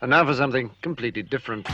[0.00, 1.66] And now for something completely different.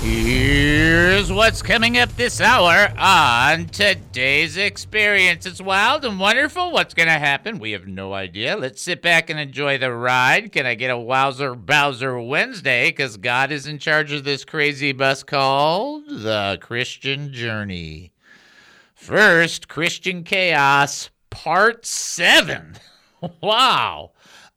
[0.00, 5.44] Here's what's coming up this hour on today's experience.
[5.44, 6.70] It's wild and wonderful.
[6.70, 7.58] What's going to happen?
[7.58, 8.56] We have no idea.
[8.56, 10.52] Let's sit back and enjoy the ride.
[10.52, 12.90] Can I get a Wowzer Bowser Wednesday?
[12.90, 18.12] Because God is in charge of this crazy bus called The Christian Journey.
[18.94, 22.76] First, Christian Chaos, Part 7.
[23.42, 24.12] wow.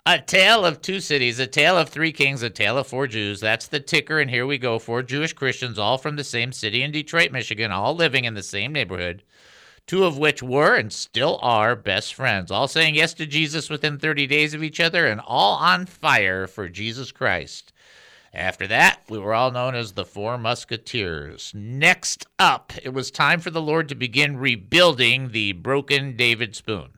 [0.07, 3.39] A tale of two cities, a tale of three kings, a tale of four Jews.
[3.39, 4.79] That's the ticker, and here we go.
[4.79, 8.41] Four Jewish Christians, all from the same city in Detroit, Michigan, all living in the
[8.41, 9.21] same neighborhood.
[9.85, 13.99] Two of which were and still are best friends, all saying yes to Jesus within
[13.99, 17.71] 30 days of each other, and all on fire for Jesus Christ.
[18.33, 21.51] After that, we were all known as the Four Musketeers.
[21.53, 26.93] Next up, it was time for the Lord to begin rebuilding the broken David spoon.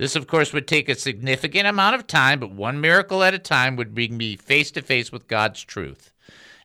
[0.00, 3.38] This, of course, would take a significant amount of time, but one miracle at a
[3.38, 6.14] time would bring me face to face with God's truth.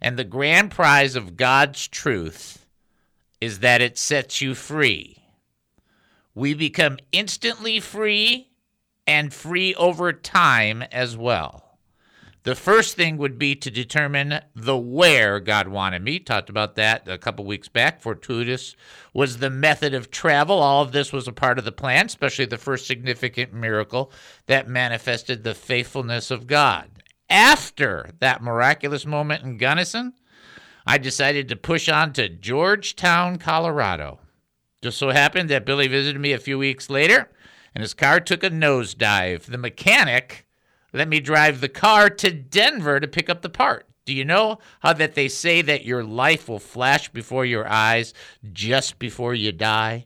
[0.01, 2.65] And the grand prize of God's truth
[3.41, 5.17] is that it sets you free.
[6.33, 8.51] We become instantly free
[9.05, 11.64] and free over time as well.
[12.45, 16.19] The first thing would be to determine the where God wanted me.
[16.19, 18.01] Talked about that a couple weeks back.
[18.01, 18.75] Fortuitous
[19.15, 20.59] was the method of travel.
[20.59, 24.11] All of this was a part of the plan, especially the first significant miracle
[24.45, 27.03] that manifested the faithfulness of God.
[27.31, 30.13] After that miraculous moment in Gunnison,
[30.85, 34.19] I decided to push on to Georgetown, Colorado.
[34.83, 37.31] Just so happened that Billy visited me a few weeks later,
[37.73, 39.45] and his car took a nosedive.
[39.45, 40.45] The mechanic
[40.95, 43.85] let me drive the car to Denver to pick up the part.
[44.05, 48.13] Do you know how that they say that your life will flash before your eyes
[48.53, 50.05] just before you die?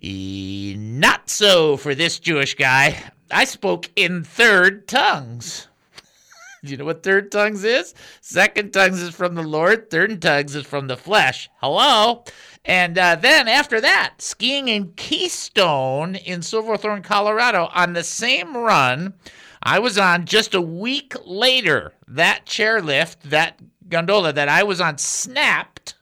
[0.00, 3.02] E- not so for this Jewish guy.
[3.32, 5.66] I spoke in third tongues.
[6.64, 7.94] Do you know what third tongues is?
[8.20, 11.50] Second tongues is from the Lord, third tongues is from the flesh.
[11.56, 12.22] Hello?
[12.64, 19.14] And uh, then after that, skiing in Keystone in Silverthorne, Colorado on the same run
[19.64, 21.94] I was on just a week later.
[22.06, 25.94] That chairlift, that gondola that I was on snapped.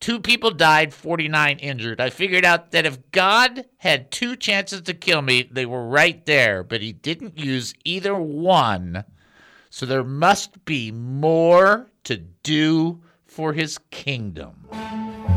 [0.00, 2.00] Two people died, 49 injured.
[2.00, 6.24] I figured out that if God had two chances to kill me, they were right
[6.26, 9.04] there, but he didn't use either one.
[9.70, 14.66] So there must be more to do for his kingdom.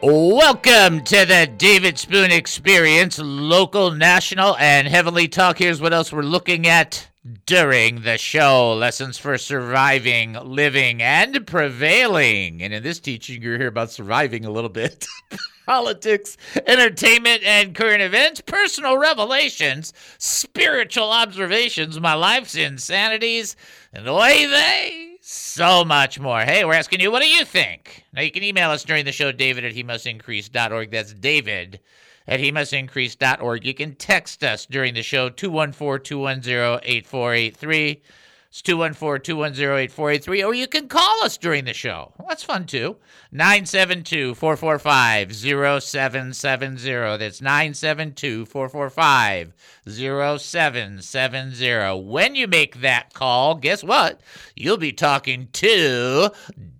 [0.00, 5.58] Welcome to the David Spoon Experience, local, national, and heavenly talk.
[5.58, 7.08] Here's what else we're looking at
[7.46, 12.62] during the show lessons for surviving, living, and prevailing.
[12.62, 15.04] And in this teaching, you're here about surviving a little bit.
[15.66, 23.56] Politics, entertainment, and current events, personal revelations, spiritual observations, my life's insanities,
[23.92, 26.40] and way they so much more.
[26.40, 28.06] Hey, we're asking you, what do you think?
[28.14, 29.82] Now, you can email us during the show, david at he.
[29.82, 31.80] That's david
[32.26, 32.46] at he.
[32.46, 38.02] You can text us during the show, 214 210 8483.
[38.50, 40.42] It's 214 210 8483.
[40.42, 42.14] Or you can call us during the show.
[42.26, 42.96] That's fun too.
[43.30, 47.18] 972 445 0770.
[47.18, 49.52] That's 972 445
[49.86, 52.02] 0770.
[52.02, 54.22] When you make that call, guess what?
[54.56, 56.30] You'll be talking to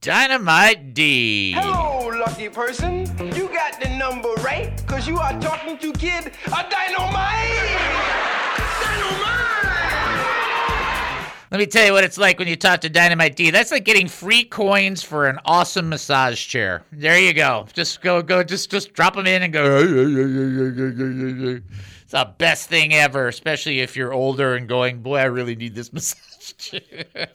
[0.00, 1.53] Dynamite D.
[1.53, 3.00] Hello, lucky person.
[3.37, 8.38] You got the number right, because you are talking to Kid a Dynamite.
[11.50, 13.50] Let me tell you what it's like when you talk to Dynamite D.
[13.50, 16.83] That's like getting free coins for an awesome massage chair.
[16.93, 17.67] There you go.
[17.73, 19.79] Just go, go, just, just drop them in and go.
[22.03, 25.75] It's the best thing ever, especially if you're older and going, boy, I really need
[25.75, 27.29] this massage chair.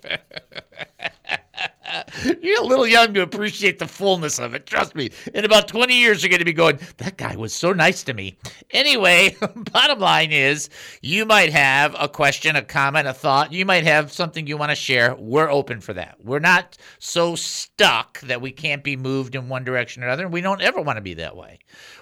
[2.41, 4.65] you're a little young to appreciate the fullness of it.
[4.65, 5.09] Trust me.
[5.33, 8.13] In about 20 years, you're going to be going, that guy was so nice to
[8.13, 8.37] me.
[8.71, 9.35] Anyway,
[9.71, 10.69] bottom line is
[11.01, 13.51] you might have a question, a comment, a thought.
[13.51, 15.15] You might have something you want to share.
[15.15, 16.17] We're open for that.
[16.23, 20.23] We're not so stuck that we can't be moved in one direction or another.
[20.23, 21.59] And we don't ever want to be that way.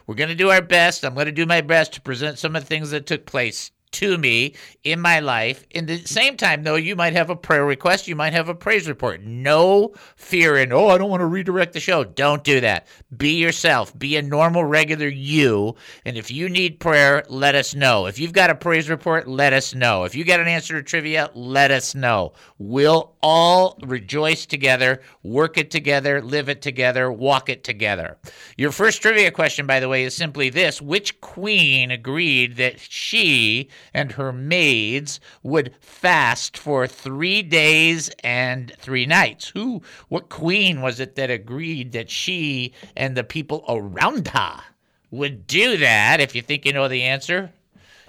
[0.07, 1.03] We're going to do our best.
[1.03, 3.71] I'm going to do my best to present some of the things that took place
[3.91, 5.65] to me in my life.
[5.71, 8.55] In the same time, though, you might have a prayer request, you might have a
[8.55, 9.21] praise report.
[9.21, 12.03] No fear in, oh, I don't want to redirect the show.
[12.03, 12.87] Don't do that.
[13.15, 15.75] Be yourself, be a normal, regular you.
[16.05, 18.05] And if you need prayer, let us know.
[18.05, 20.03] If you've got a praise report, let us know.
[20.03, 22.33] If you got an answer to trivia, let us know.
[22.57, 28.17] We'll all rejoice together, work it together, live it together, walk it together.
[28.57, 33.69] Your first trivia question, by the way, is simply this Which queen agreed that she
[33.93, 39.49] and her maids would fast for three days and three nights?
[39.49, 44.61] Who, what queen was it that agreed that she and the people around her
[45.09, 46.19] would do that?
[46.19, 47.51] If you think you know the answer,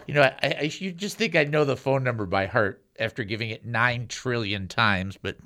[0.07, 3.25] you know, I, I, you just think I know the phone number by heart after
[3.25, 5.19] giving it 9 trillion times.
[5.21, 5.37] But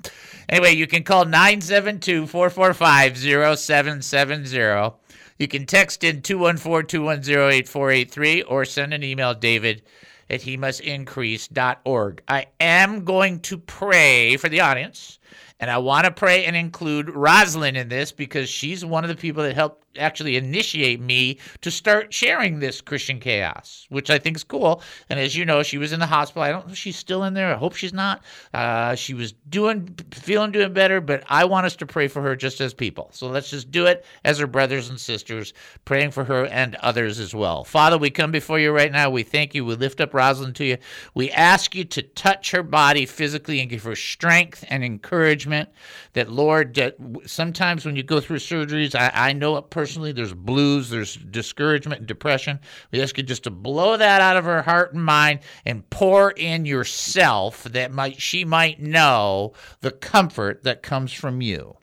[0.49, 3.17] anyway, you can call 972 445
[3.57, 4.97] 0770.
[5.39, 9.83] You can text in 214 210 8483 or send an email, David
[10.29, 12.21] at he must increase.org.
[12.27, 15.19] I am going to pray for the audience,
[15.59, 19.15] and I want to pray and include Rosalind in this because she's one of the
[19.15, 24.35] people that helped actually initiate me to start sharing this Christian chaos, which I think
[24.35, 24.81] is cool.
[25.09, 26.43] And as you know, she was in the hospital.
[26.43, 27.53] I don't know if she's still in there.
[27.53, 28.23] I hope she's not.
[28.53, 32.35] Uh, she was doing, feeling doing better, but I want us to pray for her
[32.35, 33.09] just as people.
[33.11, 35.53] So let's just do it as her brothers and sisters,
[35.85, 37.63] praying for her and others as well.
[37.63, 39.09] Father, we come before you right now.
[39.09, 39.65] We thank you.
[39.65, 40.77] We lift up Rosalind to you.
[41.13, 45.69] We ask you to touch her body physically and give her strength and encouragement.
[46.13, 46.95] That, Lord, that
[47.25, 50.11] sometimes when you go through surgeries, I, I know it personally personally.
[50.11, 52.59] There's blues, there's discouragement and depression.
[52.91, 56.31] We ask you just to blow that out of her heart and mind and pour
[56.31, 61.77] in yourself that might she might know the comfort that comes from you.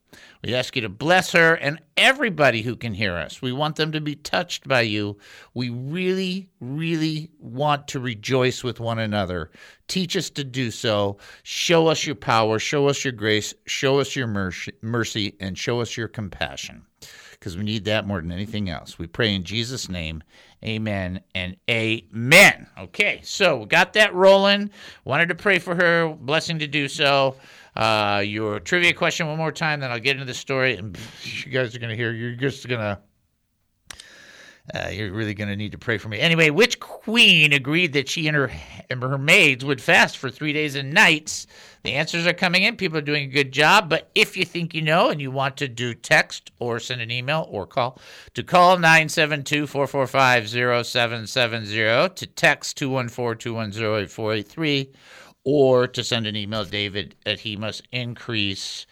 [0.45, 3.41] We ask you to bless her and everybody who can hear us.
[3.41, 5.17] We want them to be touched by you.
[5.55, 9.51] We really, really want to rejoice with one another.
[9.89, 11.17] Teach us to do so.
[11.45, 12.59] Show us your power.
[12.59, 13.55] Show us your grace.
[13.65, 14.27] Show us your
[14.83, 16.85] mercy, and show us your compassion
[17.33, 18.99] because we need that more than anything else.
[18.99, 20.23] We pray in Jesus' name.
[20.65, 22.67] Amen and amen.
[22.79, 24.71] Okay, so we got that rolling.
[25.05, 26.09] Wanted to pray for her.
[26.19, 27.37] Blessing to do so.
[27.77, 30.77] Uh, your trivia question one more time, then I'll get into the story.
[30.77, 32.99] And you guys are going to hear, you're just going to
[34.73, 36.19] uh, you're really going to need to pray for me.
[36.19, 38.51] Anyway, which queen agreed that she and her,
[38.89, 41.47] and her maids would fast for three days and nights?
[41.83, 42.77] The answers are coming in.
[42.77, 43.91] People are doing a good job.
[43.91, 47.11] But if you think you know and you want to do text or send an
[47.11, 48.01] email or call,
[48.33, 54.93] to call 972 445 0770, to text 214 210 8483,
[55.45, 58.87] or to send an email, David at he must increase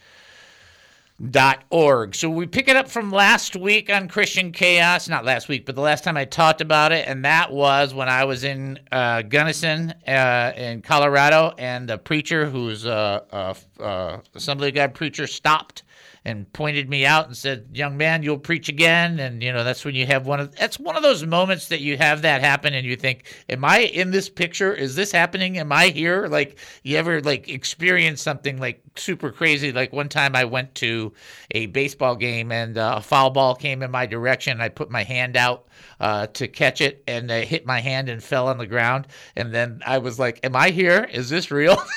[1.31, 2.15] dot org.
[2.15, 5.77] So we pick it up from last week on Christian Chaos, not last week, but
[5.77, 9.23] the last time I talked about it, and that was when I was in uh,
[9.23, 15.27] Gunnison uh, in Colorado, and the preacher, who's a, a, a Assembly of God preacher,
[15.29, 15.85] stopped
[16.25, 19.85] and pointed me out and said, "Young man, you'll preach again." And you know, that's
[19.85, 22.75] when you have one of that's one of those moments that you have that happen,
[22.75, 24.73] and you think, "Am I in this picture?
[24.73, 25.59] Is this happening?
[25.59, 29.73] Am I here?" Like you ever like experience something like super crazy?
[29.73, 31.13] Like one time I went to
[31.51, 34.61] a baseball game and uh, a foul ball came in my direction.
[34.61, 35.67] I put my hand out
[36.01, 39.09] uh, to catch it, and it hit my hand and fell on the ground.
[39.37, 41.09] And then I was like, "Am I here?
[41.13, 41.77] Is this real?"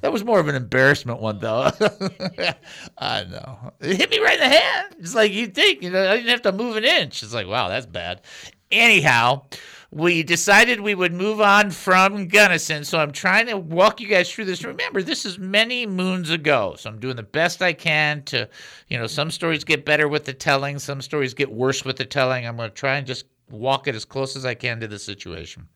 [0.00, 1.70] that was more of an embarrassment one though.
[2.98, 3.72] I know.
[3.80, 4.96] It hit me right in the hand.
[4.98, 7.22] It's like you'd think, you know, I didn't have to move an inch.
[7.22, 8.22] It's like, wow, that's bad.
[8.70, 9.44] Anyhow,
[9.90, 12.84] we decided we would move on from Gunnison.
[12.84, 14.64] So I'm trying to walk you guys through this.
[14.64, 16.74] Remember, this is many moons ago.
[16.76, 18.48] So I'm doing the best I can to,
[18.88, 22.04] you know, some stories get better with the telling, some stories get worse with the
[22.04, 22.46] telling.
[22.46, 24.98] I'm going to try and just walk it as close as I can to the
[24.98, 25.68] situation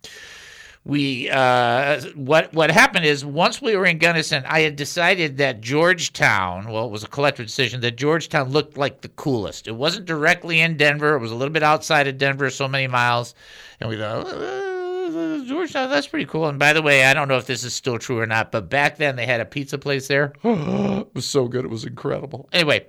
[0.84, 5.60] we uh, what what happened is once we were in Gunnison, I had decided that
[5.60, 9.68] Georgetown, well, it was a collective decision that Georgetown looked like the coolest.
[9.68, 12.86] It wasn't directly in Denver; it was a little bit outside of Denver, so many
[12.86, 13.34] miles,
[13.80, 14.26] and we thought.
[14.26, 16.48] Uh, Georgetown, that's pretty cool.
[16.48, 18.70] And by the way, I don't know if this is still true or not, but
[18.70, 20.32] back then they had a pizza place there.
[20.44, 22.48] it was so good; it was incredible.
[22.52, 22.86] Anyway,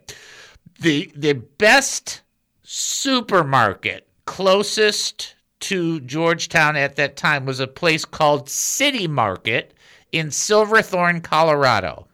[0.80, 2.22] the the best
[2.64, 9.74] supermarket closest to Georgetown at that time was a place called City Market
[10.12, 12.08] in Silverthorne, Colorado.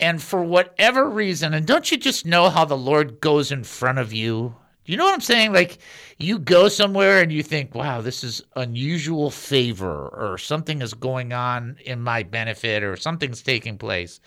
[0.00, 3.98] And for whatever reason, and don't you just know how the Lord goes in front
[3.98, 4.54] of you
[4.86, 5.52] you know what I'm saying?
[5.52, 5.78] Like
[6.18, 11.32] you go somewhere and you think, wow, this is unusual favor or something is going
[11.32, 14.20] on in my benefit or something's taking place.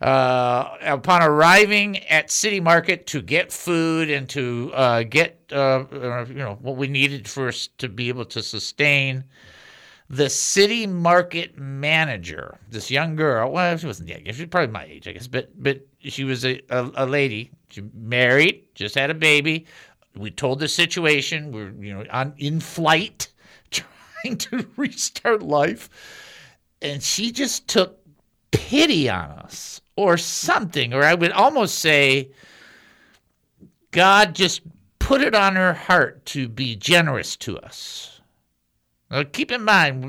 [0.00, 6.24] Uh, upon arriving at City Market to get food and to uh, get, uh, uh
[6.28, 9.24] you know, what we needed for us to be able to sustain,
[10.08, 14.84] the city market manager, this young girl, well, she wasn't young, she was probably my
[14.84, 17.50] age, I guess, but but she was a, a, a lady.
[17.68, 19.66] She married, just had a baby,
[20.18, 21.52] we told the situation.
[21.52, 23.28] We're you know on in flight,
[23.70, 25.88] trying to restart life,
[26.82, 27.98] and she just took
[28.50, 32.30] pity on us or something, or I would almost say,
[33.90, 34.62] God just
[34.98, 38.20] put it on her heart to be generous to us.
[39.10, 40.04] Now, keep in mind,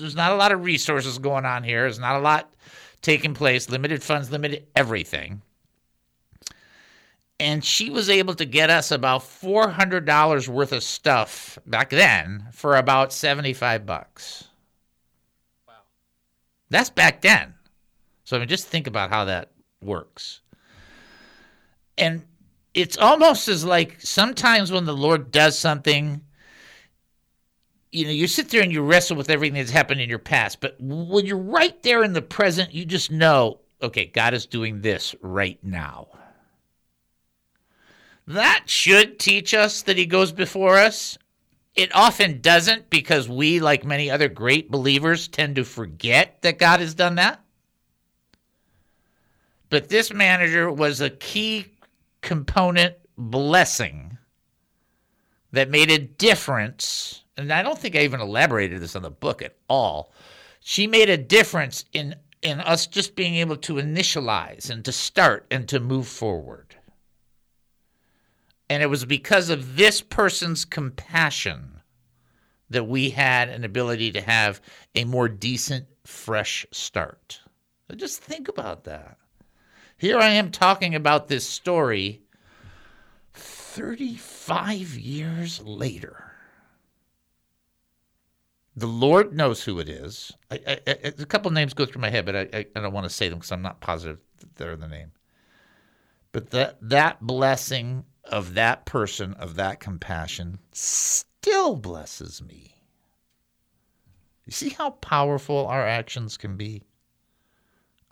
[0.00, 1.82] there's not a lot of resources going on here.
[1.82, 2.54] There's not a lot
[3.02, 3.68] taking place.
[3.68, 5.42] Limited funds, limited everything
[7.40, 12.76] and she was able to get us about $400 worth of stuff back then for
[12.76, 14.44] about 75 bucks.
[15.66, 15.74] Wow.
[16.70, 17.53] That's back then.
[18.24, 19.52] So I mean just think about how that
[19.82, 20.40] works.
[21.96, 22.24] And
[22.74, 26.20] it's almost as like sometimes when the Lord does something
[27.94, 30.60] you know, you sit there and you wrestle with everything that's happened in your past,
[30.60, 34.80] but when you're right there in the present, you just know, okay, God is doing
[34.80, 36.08] this right now.
[38.26, 41.16] That should teach us that he goes before us.
[41.76, 46.80] It often doesn't because we, like many other great believers, tend to forget that God
[46.80, 47.43] has done that.
[49.74, 51.66] But this manager was a key
[52.22, 54.18] component blessing
[55.50, 57.24] that made a difference.
[57.36, 60.12] And I don't think I even elaborated this on the book at all.
[60.60, 65.44] She made a difference in, in us just being able to initialize and to start
[65.50, 66.76] and to move forward.
[68.70, 71.80] And it was because of this person's compassion
[72.70, 74.60] that we had an ability to have
[74.94, 77.40] a more decent, fresh start.
[77.90, 79.18] So just think about that.
[79.96, 82.22] Here I am talking about this story
[83.32, 86.32] 35 years later.
[88.76, 90.32] The Lord knows who it is.
[90.50, 93.10] I, I, I, a couple names go through my head, but I, don't want to
[93.10, 94.18] say them because I'm not positive
[94.56, 95.12] they're the name.
[96.32, 102.82] But that that blessing of that person, of that compassion, still blesses me.
[104.44, 106.82] You see how powerful our actions can be?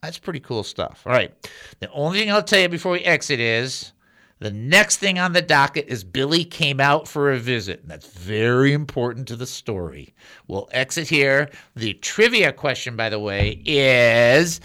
[0.02, 1.02] That's pretty cool stuff.
[1.06, 1.32] All right.
[1.78, 3.92] The only thing I'll tell you before we exit is
[4.40, 7.86] the next thing on the docket is Billy came out for a visit.
[7.86, 10.12] That's very important to the story.
[10.48, 11.48] We'll exit here.
[11.76, 14.60] The trivia question, by the way, is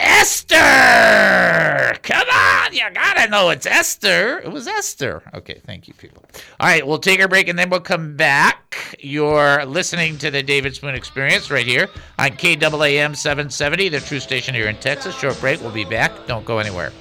[0.00, 1.98] Esther!
[2.02, 4.38] Come on, you gotta know it's Esther.
[4.38, 5.22] It was Esther.
[5.34, 6.24] Okay, thank you, people.
[6.58, 8.96] All right, we'll take a break and then we'll come back.
[8.98, 11.88] You're listening to the David Spoon Experience right here
[12.18, 15.14] on KAAM 770, the true station here in Texas.
[15.18, 15.60] Short break.
[15.60, 16.12] We'll be back.
[16.26, 16.92] Don't go anywhere.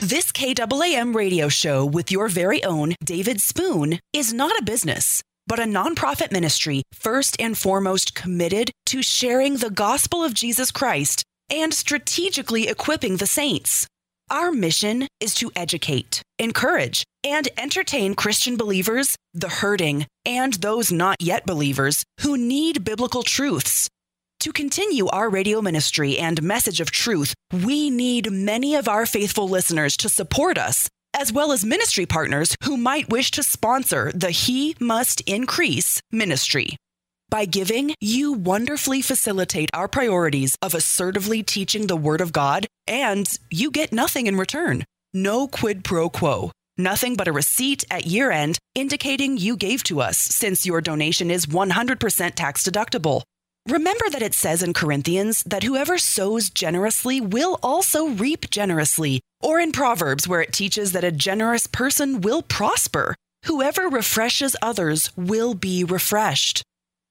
[0.00, 5.58] This KAAM radio show with your very own David Spoon is not a business but
[5.58, 11.74] a nonprofit ministry first and foremost committed to sharing the gospel of Jesus Christ and
[11.74, 13.88] strategically equipping the saints.
[14.30, 21.16] Our mission is to educate, encourage, and entertain Christian believers, the hurting, and those not
[21.20, 23.88] yet believers who need biblical truths.
[24.44, 29.48] To continue our radio ministry and message of truth, we need many of our faithful
[29.48, 34.30] listeners to support us as well as ministry partners who might wish to sponsor the
[34.30, 36.76] He Must Increase ministry.
[37.30, 43.28] By giving, you wonderfully facilitate our priorities of assertively teaching the Word of God, and
[43.50, 44.84] you get nothing in return.
[45.14, 46.50] No quid pro quo.
[46.76, 51.30] Nothing but a receipt at year end indicating you gave to us since your donation
[51.30, 53.22] is 100% tax deductible.
[53.68, 59.58] Remember that it says in Corinthians that whoever sows generously will also reap generously, or
[59.58, 63.14] in Proverbs where it teaches that a generous person will prosper.
[63.46, 66.62] Whoever refreshes others will be refreshed.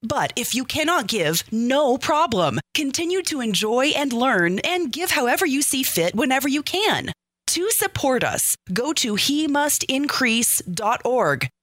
[0.01, 2.59] But if you cannot give, no problem.
[2.74, 7.12] Continue to enjoy and learn and give however you see fit whenever you can.
[7.48, 9.83] To support us, go to he must.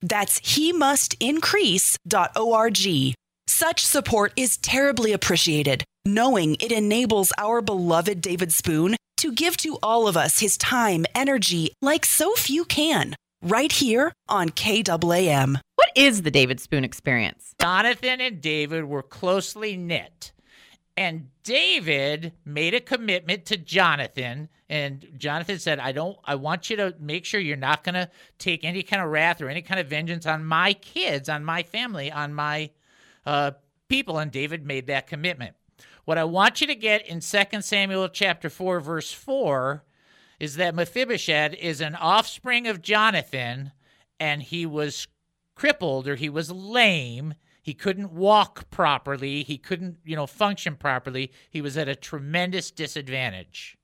[0.02, 1.16] That's he must.
[3.48, 9.78] Such support is terribly appreciated, knowing it enables our beloved David Spoon to give to
[9.82, 15.60] all of us his time, energy, like so few can, right here on KAAM.
[15.76, 17.54] What is the David Spoon experience?
[17.60, 20.32] Jonathan and David were closely knit.
[20.96, 26.16] And David made a commitment to Jonathan, and Jonathan said, "I don't.
[26.24, 28.08] I want you to make sure you're not going to
[28.38, 31.62] take any kind of wrath or any kind of vengeance on my kids, on my
[31.62, 32.70] family, on my
[33.26, 33.50] uh,
[33.88, 35.54] people." And David made that commitment.
[36.06, 39.82] What I want you to get in 2 Samuel chapter 4 verse 4
[40.38, 43.72] is that Mephibosheth is an offspring of Jonathan
[44.20, 45.08] and he was
[45.56, 47.34] crippled or he was lame.
[47.60, 49.42] He couldn't walk properly.
[49.42, 51.32] He couldn't, you know, function properly.
[51.50, 53.75] He was at a tremendous disadvantage.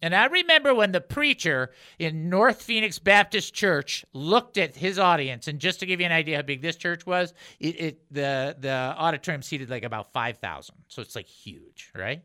[0.00, 5.48] And I remember when the preacher in North Phoenix Baptist Church looked at his audience,
[5.48, 8.56] and just to give you an idea how big this church was, it, it the
[8.58, 12.22] the auditorium seated like about five thousand, so it's like huge, right?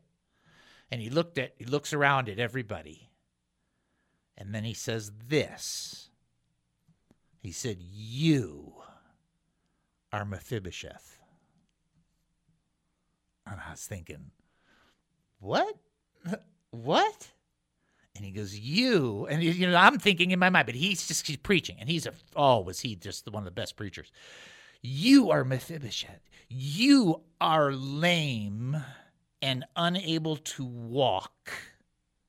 [0.92, 3.10] And he looked at he looks around at everybody,
[4.38, 6.10] and then he says this.
[7.40, 8.76] He said, "You
[10.12, 11.20] are Mephibosheth,"
[13.48, 14.30] and I was thinking,
[15.40, 15.76] "What?
[16.70, 17.28] What?"
[18.16, 21.26] And he goes, "You," and you know, I'm thinking in my mind, but he's just
[21.26, 24.12] he's preaching, and he's a oh, was he just one of the best preachers?
[24.82, 26.22] You are Mephibosheth.
[26.48, 28.78] You are lame
[29.42, 31.52] and unable to walk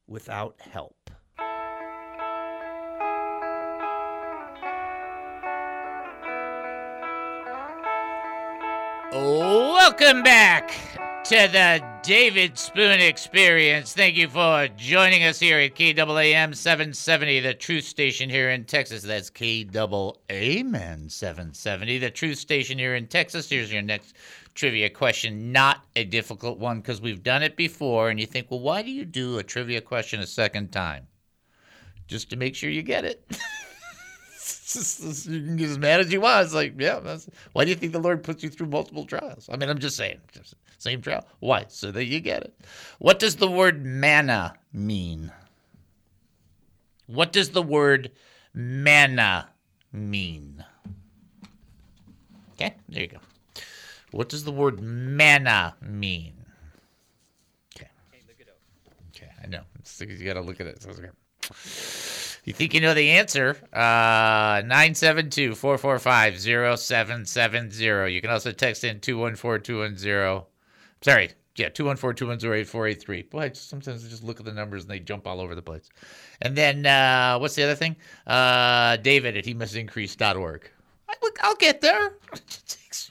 [0.07, 1.11] without help.
[9.12, 10.94] Welcome back
[11.25, 13.95] to the David Spoon Experience.
[13.95, 19.02] Thank you for joining us here at KAAM 770, the truth station here in Texas.
[19.02, 23.49] That's KAAM 770, the truth station here in Texas.
[23.49, 24.16] Here's your next
[24.54, 25.50] trivia question.
[25.50, 28.90] Not a difficult one because we've done it before, and you think, well, why do
[28.90, 31.07] you do a trivia question a second time?
[32.07, 33.25] Just to make sure you get it.
[34.75, 36.45] you can get as mad as you want.
[36.45, 37.00] It's like, yeah,
[37.54, 39.49] why do you think the Lord puts you through multiple trials?
[39.50, 40.54] I mean, I'm just saying, just
[40.85, 41.26] same trial.
[41.41, 41.64] Why?
[41.69, 42.55] So that you get it.
[42.99, 45.33] What does the word manna mean?
[47.07, 48.11] What does the word
[48.53, 49.49] manna
[49.93, 50.62] mean?
[52.53, 53.19] Okay, there you go.
[54.11, 56.35] What does the word manna mean?
[57.75, 57.88] Okay.
[59.17, 59.62] Okay, I know.
[60.00, 60.83] You got to look at it.
[60.83, 61.09] So okay.
[62.45, 63.57] You think you know the answer?
[63.73, 66.41] Uh, 972 445
[66.79, 68.12] 0770.
[68.12, 70.53] You can also text in 214 210.
[71.04, 73.23] Sorry, yeah, 214 210 8483.
[73.25, 75.90] Boy, sometimes I just look at the numbers and they jump all over the place.
[76.40, 77.97] And then, uh, what's the other thing?
[78.26, 80.71] Uh, David at he must increase.org.
[81.10, 82.06] I, I'll get there.
[82.32, 83.10] it takes,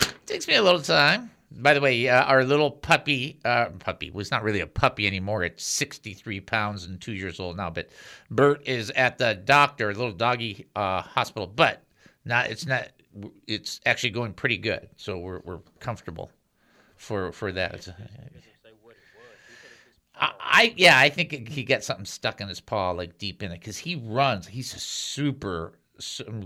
[0.00, 1.30] it takes me a little time.
[1.52, 5.42] By the way, uh, our little puppy, uh, puppy was not really a puppy anymore.
[5.42, 7.70] It's 63 pounds and two years old now.
[7.70, 7.88] But
[8.30, 11.46] Bert is at the doctor, little doggy uh, hospital.
[11.46, 11.82] But
[12.26, 12.88] not, it's not,
[13.46, 14.90] it's actually going pretty good.
[14.98, 16.30] So we're, we're comfortable
[16.96, 17.88] for for that.
[20.18, 23.52] I, I yeah, I think he got something stuck in his paw, like deep in
[23.52, 24.46] it, because he runs.
[24.46, 25.78] He's a super.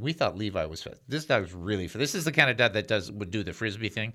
[0.00, 1.00] we thought Levi was fast.
[1.08, 1.86] This dog's really.
[1.86, 4.12] This is the kind of dog that does would do the frisbee thing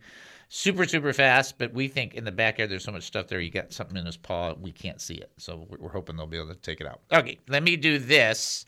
[0.49, 3.49] super super fast but we think in the backyard there's so much stuff there you
[3.49, 6.47] got something in his paw we can't see it so we're hoping they'll be able
[6.47, 8.65] to take it out okay let me do this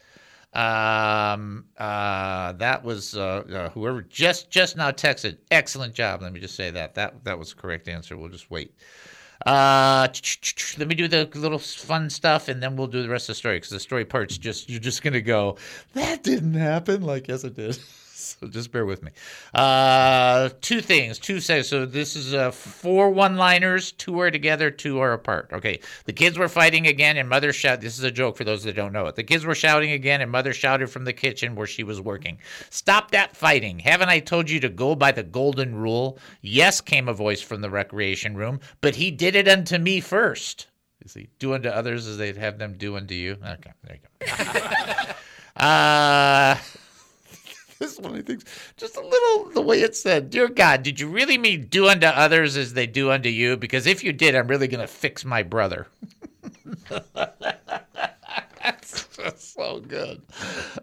[0.57, 5.37] um uh that was uh, uh, whoever just just now texted.
[5.51, 6.21] Excellent job.
[6.21, 6.95] Let me just say that.
[6.95, 8.17] That that was the correct answer.
[8.17, 8.73] We'll just wait.
[9.45, 10.07] Uh
[10.79, 13.35] let me do the little fun stuff and then we'll do the rest of the
[13.35, 15.57] story because the story part's just you're just gonna go
[15.93, 17.77] that didn't happen like yes it did
[18.17, 19.11] so just bear with me.
[19.53, 21.85] Uh, two things, two says so.
[21.85, 23.91] This is uh, four one-liners.
[23.91, 25.51] Two are together, two are apart.
[25.53, 27.81] Okay, the kids were fighting again, and mother shouted.
[27.81, 29.15] This is a joke for those that don't know it.
[29.15, 32.39] The kids were shouting again, and mother shouted from the kitchen where she was working.
[32.71, 33.77] Stop that fighting!
[33.77, 36.17] Haven't I told you to go by the golden rule?
[36.41, 40.67] Yes, came a voice from the recreation room, but he did it unto me first.
[41.03, 43.37] You see, do unto others as they'd have them do unto you.
[43.47, 45.13] Okay, there you go.
[45.63, 46.55] uh
[47.79, 48.43] this one, I think,
[48.75, 52.07] just a little the way it said, Dear God, did you really mean do unto
[52.07, 53.57] others as they do unto you?
[53.57, 55.87] Because if you did, I'm really going to fix my brother.
[58.63, 60.21] That's so good.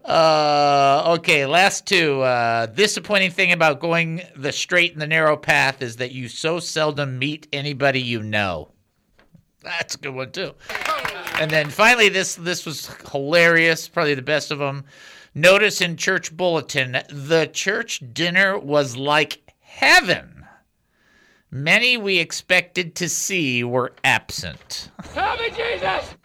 [0.03, 2.21] Uh, okay, last two.
[2.21, 6.59] Uh, disappointing thing about going the straight and the narrow path is that you so
[6.59, 8.69] seldom meet anybody you know.
[9.63, 10.53] That's a good one too.
[11.39, 14.85] And then finally, this this was hilarious, probably the best of them.
[15.37, 20.45] Notice in church bulletin, the church dinner was like heaven.
[21.51, 24.91] Many we expected to see were absent.
[25.13, 26.15] Help me, Jesus!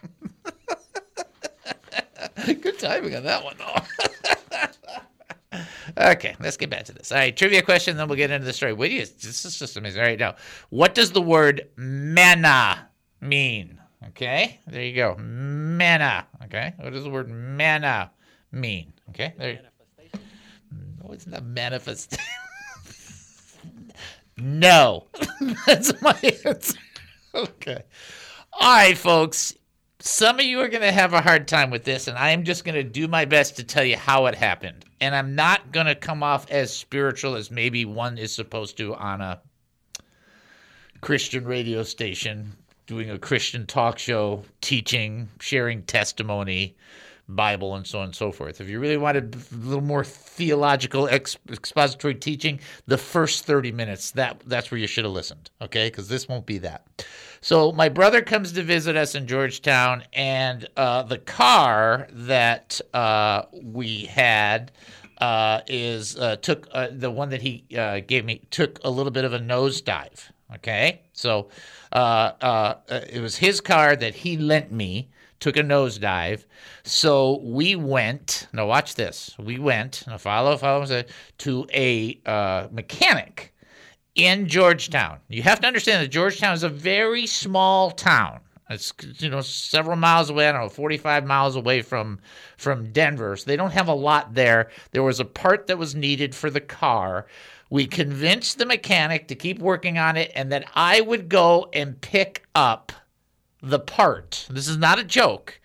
[2.61, 3.75] Good timing on that one, though.
[5.97, 7.11] Okay, let's get back to this.
[7.11, 8.71] All right, trivia question, then we'll get into the story.
[8.71, 9.99] Wait, this is just amazing.
[9.99, 10.35] All right, now,
[10.69, 12.87] what does the word manna
[13.19, 13.77] mean?
[14.07, 15.17] Okay, there you go.
[15.17, 16.25] Manna.
[16.45, 18.09] Okay, what does the word manna
[18.51, 18.93] mean?
[19.09, 19.61] Okay, there.
[21.03, 22.17] No, it's not manifest.
[24.37, 25.07] no,
[25.65, 26.79] that's my answer.
[27.33, 27.83] Okay.
[28.53, 29.55] All right, folks.
[29.99, 32.43] Some of you are going to have a hard time with this, and I am
[32.43, 34.83] just going to do my best to tell you how it happened.
[34.99, 38.95] And I'm not going to come off as spiritual as maybe one is supposed to
[38.95, 39.39] on a
[41.01, 42.53] Christian radio station,
[42.87, 46.75] doing a Christian talk show, teaching, sharing testimony,
[47.27, 48.61] Bible, and so on and so forth.
[48.61, 54.11] If you really wanted a little more theological ex- expository teaching, the first 30 minutes,
[54.11, 55.87] that that's where you should have listened, okay?
[55.87, 56.85] Because this won't be that.
[57.41, 63.43] So my brother comes to visit us in Georgetown, and uh, the car that uh,
[63.53, 64.71] we had
[65.21, 69.11] uh, is uh, took uh, the one that he uh, gave me took a little
[69.11, 70.29] bit of a nosedive.
[70.55, 71.49] Okay, so
[71.93, 75.09] it was his car that he lent me
[75.41, 76.45] took a nosedive.
[76.83, 78.47] So we went.
[78.53, 79.35] Now watch this.
[79.37, 80.05] We went.
[80.07, 81.03] Now follow, follow.
[81.39, 83.53] To a uh, mechanic
[84.15, 85.19] in Georgetown.
[85.27, 88.39] You have to understand that Georgetown is a very small town.
[88.69, 90.47] It's you know several miles away.
[90.47, 92.19] I don't know, 45 miles away from
[92.57, 93.35] from Denver.
[93.35, 94.69] So they don't have a lot there.
[94.91, 97.27] There was a part that was needed for the car.
[97.69, 101.99] We convinced the mechanic to keep working on it and that I would go and
[101.99, 102.91] pick up
[103.61, 104.47] the part.
[104.49, 105.59] This is not a joke.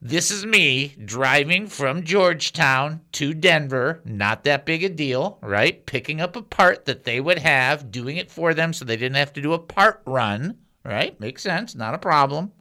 [0.00, 4.02] This is me driving from Georgetown to Denver.
[4.04, 5.84] Not that big a deal, right?
[5.86, 9.16] Picking up a part that they would have, doing it for them so they didn't
[9.16, 11.18] have to do a part run, right?
[11.18, 11.74] Makes sense.
[11.74, 12.52] Not a problem.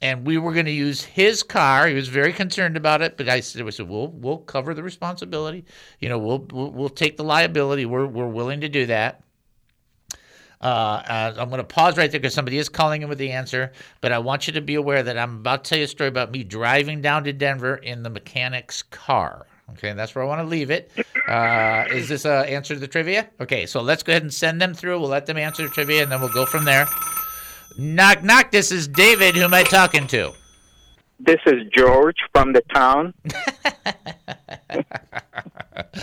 [0.00, 1.88] And we were going to use his car.
[1.88, 4.82] He was very concerned about it, but I said, "We said we'll we'll cover the
[4.82, 5.64] responsibility.
[5.98, 7.86] You know, we'll we'll, we'll take the liability.
[7.86, 9.23] We're we're willing to do that."
[10.64, 13.30] Uh, uh, I'm going to pause right there because somebody is calling in with the
[13.32, 15.88] answer, but I want you to be aware that I'm about to tell you a
[15.88, 19.46] story about me driving down to Denver in the mechanic's car.
[19.72, 20.90] Okay, and that's where I want to leave it.
[21.28, 23.28] Uh, is this an answer to the trivia?
[23.40, 25.00] Okay, so let's go ahead and send them through.
[25.00, 26.86] We'll let them answer the trivia, and then we'll go from there.
[27.78, 28.50] Knock, knock.
[28.50, 29.34] This is David.
[29.34, 30.32] Who am I talking to?
[31.20, 33.14] This is George from the town.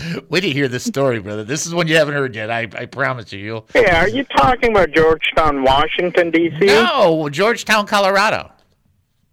[0.28, 1.44] Wait to hear this story, brother.
[1.44, 2.50] This is one you haven't heard yet.
[2.50, 3.38] I, I promise you.
[3.38, 3.68] You'll...
[3.74, 6.66] Yeah, are you talking about Georgetown, Washington, D.C.?
[6.66, 8.52] No, Georgetown, Colorado.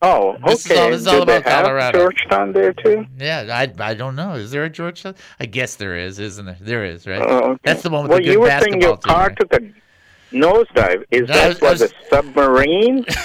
[0.01, 0.43] Oh, okay.
[0.51, 1.99] This is all, this is all about Colorado.
[1.99, 3.05] Georgetown there too?
[3.17, 4.33] Yeah, I, I don't know.
[4.35, 5.15] Is there a Georgetown?
[5.39, 6.57] I guess there is, isn't there?
[6.59, 7.21] There is, right?
[7.21, 7.59] Oh, okay.
[7.63, 9.37] That's the one with well, the good you were basketball saying your team, car right?
[9.37, 11.03] took a nosedive.
[11.11, 13.05] Is No, that was, was- a submarine?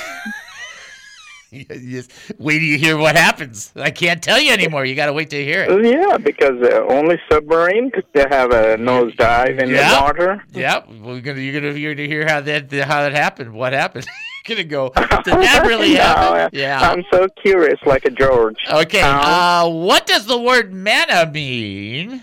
[1.71, 2.09] yes.
[2.39, 3.73] Wait till you hear what happens.
[3.77, 4.85] I can't tell you anymore.
[4.85, 5.85] You got to wait to hear it.
[5.85, 9.95] yeah, because uh, only submarine could have a nosedive in Yeah.
[9.97, 10.45] the water.
[10.53, 10.89] Yep.
[11.03, 13.53] We're gonna you're gonna hear to hear how that how that happened.
[13.53, 14.07] What happened?
[14.49, 14.91] you're gonna go.
[15.25, 16.51] Did that really happen?
[16.59, 16.81] Yeah.
[16.81, 18.57] I'm so curious, like a George.
[18.71, 19.01] Okay.
[19.01, 19.23] Town.
[19.25, 22.23] Uh, what does the word manna mean?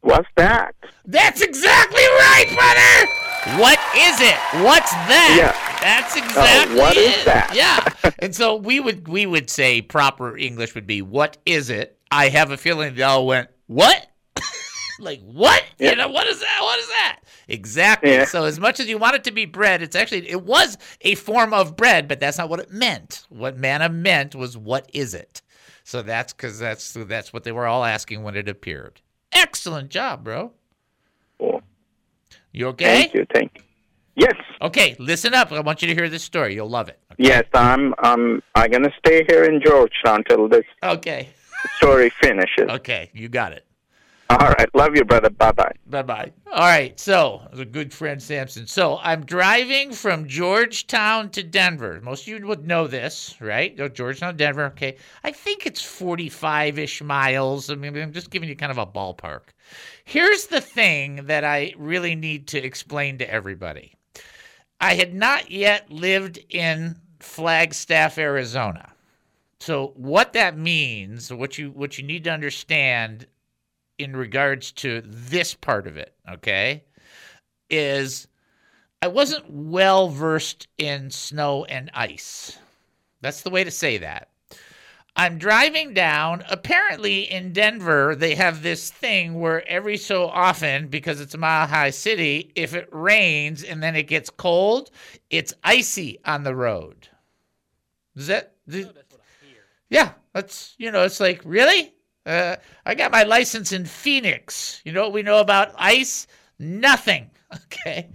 [0.00, 0.74] What's that?
[1.04, 3.27] That's exactly right, brother.
[3.56, 4.36] What is it?
[4.64, 5.36] What's that?
[5.38, 5.68] Yeah.
[5.80, 7.24] That's uh, exactly what is it.
[7.24, 7.52] that?
[7.54, 8.10] Yeah.
[8.18, 11.98] and so we would we would say proper English would be what is it?
[12.10, 14.06] I have a feeling they all went, What?
[15.00, 15.62] like what?
[15.78, 16.58] You know, what is that?
[16.60, 17.20] What is that?
[17.46, 18.10] Exactly.
[18.10, 18.24] Yeah.
[18.24, 21.14] So as much as you want it to be bread, it's actually it was a
[21.14, 23.24] form of bread, but that's not what it meant.
[23.28, 25.42] What manna meant was what is it?
[25.84, 29.00] So that's because that's that's what they were all asking when it appeared.
[29.32, 30.52] Excellent job, bro.
[32.52, 32.84] You okay?
[33.02, 33.26] Thank you.
[33.32, 33.62] Thank you.
[34.16, 34.34] Yes.
[34.60, 35.52] Okay, listen up.
[35.52, 36.54] I want you to hear this story.
[36.54, 36.98] You'll love it.
[37.18, 37.94] Yes, I'm.
[37.98, 38.42] I'm.
[38.56, 41.28] I'm gonna stay here in Georgetown until this Okay.
[41.76, 42.68] story finishes.
[42.68, 43.64] Okay, you got it.
[44.30, 44.68] All right.
[44.74, 45.30] Love you, brother.
[45.30, 45.72] Bye bye.
[45.86, 46.32] Bye bye.
[46.52, 46.98] All right.
[47.00, 48.66] So, the good friend Samson.
[48.66, 51.98] So, I'm driving from Georgetown to Denver.
[52.02, 53.74] Most of you would know this, right?
[53.94, 54.64] Georgetown, Denver.
[54.66, 54.96] Okay.
[55.24, 57.70] I think it's 45 ish miles.
[57.70, 59.42] I mean, I'm just giving you kind of a ballpark.
[60.04, 63.94] Here's the thing that I really need to explain to everybody
[64.80, 68.92] I had not yet lived in Flagstaff, Arizona.
[69.60, 73.26] So what that means, what you what you need to understand
[73.98, 76.84] in regards to this part of it, okay,
[77.68, 78.28] is
[79.02, 82.58] I wasn't well versed in snow and ice.
[83.20, 84.28] That's the way to say that.
[85.18, 86.44] I'm driving down.
[86.48, 91.66] Apparently, in Denver, they have this thing where every so often, because it's a mile
[91.66, 94.90] high city, if it rains and then it gets cold,
[95.28, 97.08] it's icy on the road.
[98.14, 98.54] Is that?
[99.90, 101.92] Yeah, that's, you know, it's like, really?
[102.24, 104.80] Uh, I got my license in Phoenix.
[104.84, 106.26] You know what we know about ice?
[106.58, 107.30] Nothing.
[107.64, 108.10] Okay.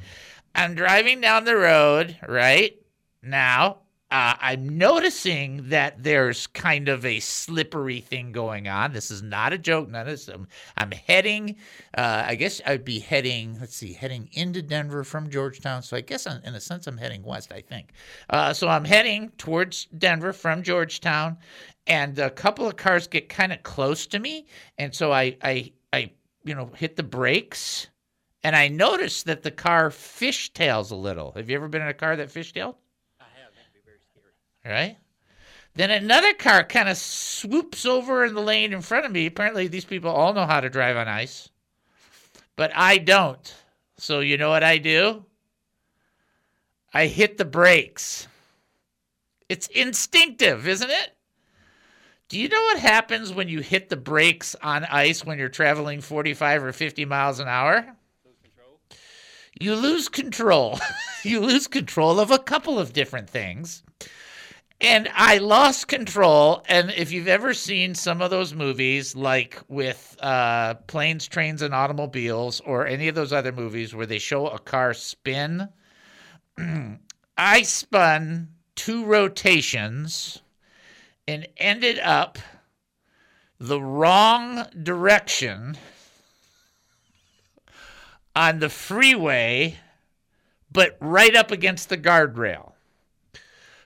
[0.53, 2.79] I'm driving down the road right
[3.23, 3.79] now.
[4.13, 8.93] Uh, I'm noticing that there's kind of a slippery thing going on.
[8.93, 9.89] This is not a joke.
[9.89, 10.27] None of this.
[10.27, 10.47] I'm,
[10.77, 11.55] I'm heading.
[11.97, 13.57] Uh, I guess I'd be heading.
[13.59, 15.81] Let's see, heading into Denver from Georgetown.
[15.81, 17.51] So I guess I'm, in a sense I'm heading west.
[17.51, 17.89] I think.
[18.29, 21.37] Uh, so I'm heading towards Denver from Georgetown,
[21.87, 24.45] and a couple of cars get kind of close to me,
[24.77, 26.11] and so I I I
[26.43, 27.87] you know hit the brakes
[28.43, 31.31] and I noticed that the car fishtails a little.
[31.31, 32.75] Have you ever been in a car that fishtailed?
[33.19, 33.53] I have.
[33.55, 34.33] That'd be very scary.
[34.65, 34.97] Right?
[35.75, 39.25] Then another car kind of swoops over in the lane in front of me.
[39.25, 41.49] Apparently, these people all know how to drive on ice,
[42.55, 43.53] but I don't.
[43.97, 45.25] So, you know what I do?
[46.93, 48.27] I hit the brakes.
[49.49, 51.15] It's instinctive, isn't it?
[52.29, 56.01] Do you know what happens when you hit the brakes on ice when you're traveling
[56.01, 57.95] 45 or 50 miles an hour?
[59.59, 60.79] you lose control.
[61.23, 63.83] you lose control of a couple of different things.
[64.81, 66.63] And I lost control.
[66.67, 71.73] And if you've ever seen some of those movies, like with uh, Planes, Trains, and
[71.73, 75.69] Automobiles, or any of those other movies where they show a car spin,
[77.37, 80.41] I spun two rotations
[81.27, 82.37] and ended up
[83.59, 85.77] the wrong direction
[88.35, 89.77] on the freeway,
[90.71, 92.72] but right up against the guardrail.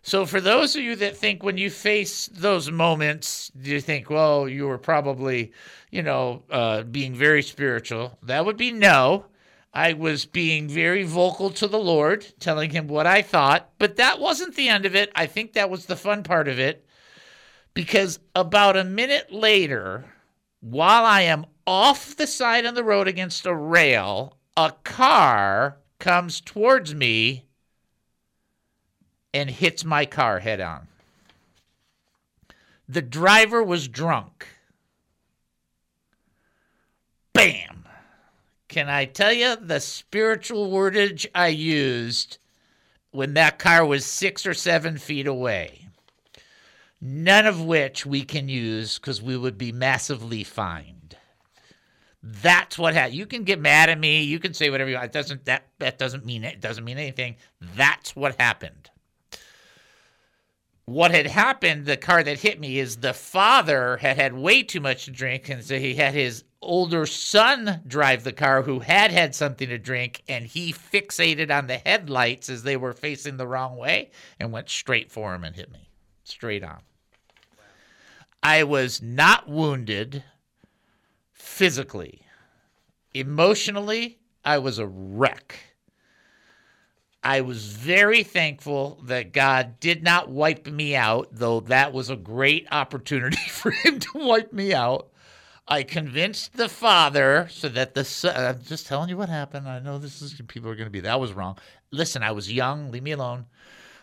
[0.07, 4.09] So, for those of you that think when you face those moments, do you think,
[4.09, 5.51] well, you were probably,
[5.91, 9.25] you know, uh, being very spiritual, that would be no.
[9.73, 14.21] I was being very vocal to the Lord, telling him what I thought, but that
[14.21, 15.11] wasn't the end of it.
[15.13, 16.87] I think that was the fun part of it
[17.73, 20.05] because about a minute later,
[20.61, 26.39] while I am off the side of the road against a rail, a car comes
[26.39, 27.46] towards me
[29.33, 30.87] and hits my car head on.
[32.89, 34.47] The driver was drunk.
[37.33, 37.85] Bam!
[38.67, 42.37] Can I tell you the spiritual wordage I used
[43.11, 45.87] when that car was six or seven feet away?
[46.99, 51.17] None of which we can use because we would be massively fined.
[52.23, 53.15] That's what happened.
[53.15, 54.23] You can get mad at me.
[54.23, 55.05] You can say whatever you want.
[55.05, 56.55] It doesn't that that doesn't mean it.
[56.55, 57.35] it doesn't mean anything.
[57.75, 58.89] That's what happened.
[60.87, 64.79] What had happened, the car that hit me, is the father had had way too
[64.79, 69.11] much to drink, and so he had his older son drive the car who had
[69.11, 73.45] had something to drink, and he fixated on the headlights as they were facing the
[73.45, 75.89] wrong way and went straight for him and hit me
[76.23, 76.79] straight on.
[78.41, 80.23] I was not wounded
[81.33, 82.21] physically.
[83.13, 85.59] Emotionally, I was a wreck.
[87.23, 92.15] I was very thankful that God did not wipe me out, though that was a
[92.15, 95.09] great opportunity for Him to wipe me out.
[95.67, 99.67] I convinced the father so that the son, I'm just telling you what happened.
[99.67, 101.57] I know this is people are going to be that was wrong.
[101.91, 102.89] Listen, I was young.
[102.91, 103.47] Leave me alone.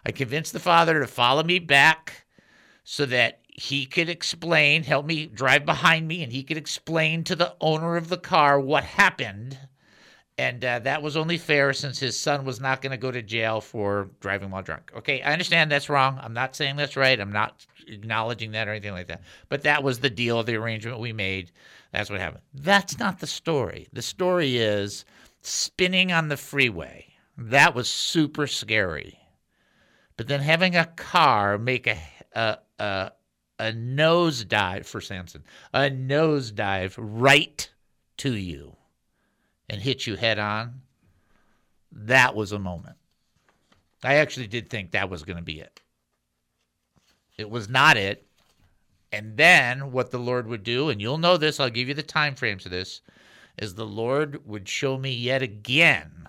[0.05, 2.27] I convinced the father to follow me back
[2.83, 7.37] so that he could explain, help me drive behind me, and he could explain to
[7.37, 9.59] the owner of the car what happened.
[10.37, 13.23] And uh, that was only fair since his son was not going to go to
[13.23, 14.91] jail for driving while drunk.
[14.97, 16.19] Okay, I understand that's wrong.
[16.21, 17.21] I'm not saying that's right.
[17.21, 19.23] I'm not acknowledging that or anything like that.
[19.49, 21.53] But that was the deal, the arrangement we made.
[21.93, 22.43] That's what happened.
[22.53, 23.87] That's not the story.
[23.93, 25.05] The story is
[25.41, 27.15] spinning on the freeway.
[27.39, 29.21] That was super scary.
[30.17, 31.99] But then having a car make a,
[32.33, 33.13] a, a
[33.61, 37.71] a nosedive for Samson, a nosedive right
[38.17, 38.77] to you
[39.75, 40.83] and hit you head on,
[41.91, 42.97] that was a moment.
[44.05, 45.81] I actually did think that was going to be it.
[47.37, 48.25] It was not it.
[49.11, 52.05] And then what the Lord would do, and you'll know this, I'll give you the
[52.05, 53.01] time frames of this,
[53.59, 56.29] is the Lord would show me yet again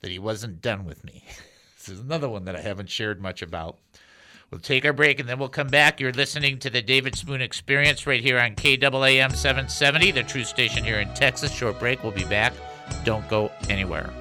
[0.00, 1.24] that he wasn't done with me.
[1.76, 3.76] this is another one that I haven't shared much about.
[4.50, 6.00] We'll take our break and then we'll come back.
[6.00, 10.84] You're listening to the David Spoon Experience right here on KAAM 770, the true station
[10.84, 11.52] here in Texas.
[11.52, 12.02] Short break.
[12.02, 12.52] We'll be back.
[13.04, 14.12] Don't go anywhere.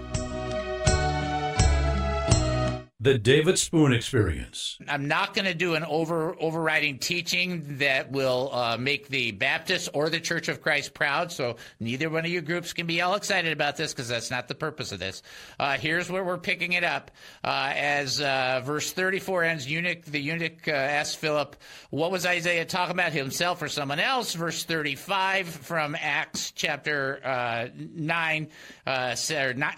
[3.05, 4.79] The David Spoon Experience.
[4.87, 9.89] I'm not going to do an over overriding teaching that will uh, make the Baptist
[9.93, 11.31] or the Church of Christ proud.
[11.31, 14.47] So neither one of you groups can be all excited about this because that's not
[14.47, 15.21] the purpose of this.
[15.59, 17.11] Uh, here's where we're picking it up.
[17.43, 21.57] Uh, as uh, verse 34 ends, eunuch the eunuch uh, asked Philip,
[21.91, 27.67] "What was Isaiah talking about, himself or someone else?" Verse 35 from Acts chapter uh,
[27.77, 28.47] nine,
[28.87, 29.13] or,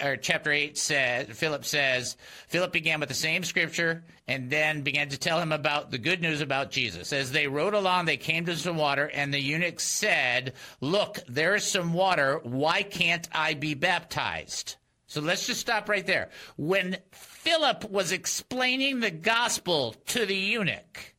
[0.02, 2.16] or chapter eight says Philip says
[2.48, 6.42] Philip began with same scripture and then began to tell him about the good news
[6.42, 7.12] about Jesus.
[7.12, 11.56] As they rode along, they came to some water, and the eunuch said, Look, there
[11.56, 12.40] is some water.
[12.44, 14.76] Why can't I be baptized?
[15.08, 16.30] So let's just stop right there.
[16.58, 21.16] When Philip was explaining the gospel to the eunuch,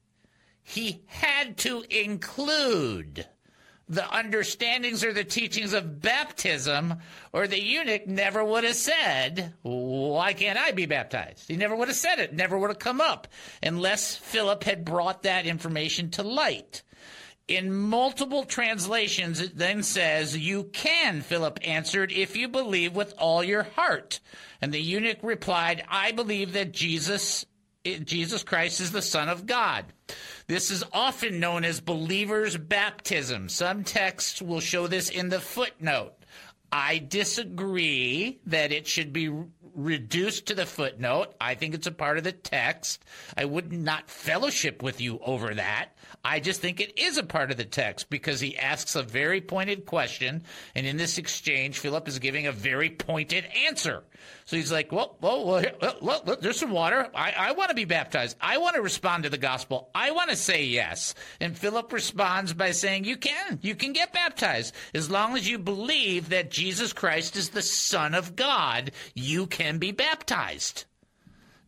[0.63, 3.27] he had to include
[3.89, 6.95] the understandings or the teachings of baptism,
[7.33, 11.49] or the eunuch never would have said, Why can't I be baptized?
[11.49, 13.29] He never would have said it, never would have come up,
[13.63, 16.83] unless Philip had brought that information to light.
[17.49, 23.43] In multiple translations, it then says, You can, Philip answered, if you believe with all
[23.43, 24.21] your heart.
[24.61, 27.47] And the eunuch replied, I believe that Jesus
[27.85, 29.85] Jesus Christ is the Son of God.
[30.47, 33.49] This is often known as believer's baptism.
[33.49, 36.15] Some texts will show this in the footnote.
[36.71, 39.33] I disagree that it should be
[39.75, 41.35] reduced to the footnote.
[41.41, 43.05] I think it's a part of the text.
[43.37, 45.91] I would not fellowship with you over that.
[46.25, 49.41] I just think it is a part of the text because he asks a very
[49.41, 50.43] pointed question.
[50.75, 54.03] And in this exchange, Philip is giving a very pointed answer.
[54.45, 57.09] So he's like, well, well, well, well there's some water.
[57.15, 58.37] I, I want to be baptized.
[58.41, 59.91] I want to respond to the gospel.
[59.95, 61.15] I want to say yes.
[61.41, 63.59] And Philip responds by saying, you can.
[63.63, 64.75] You can get baptized.
[64.95, 69.79] As long as you believe that Jesus Christ is the Son of God, you can
[69.79, 70.85] be baptized.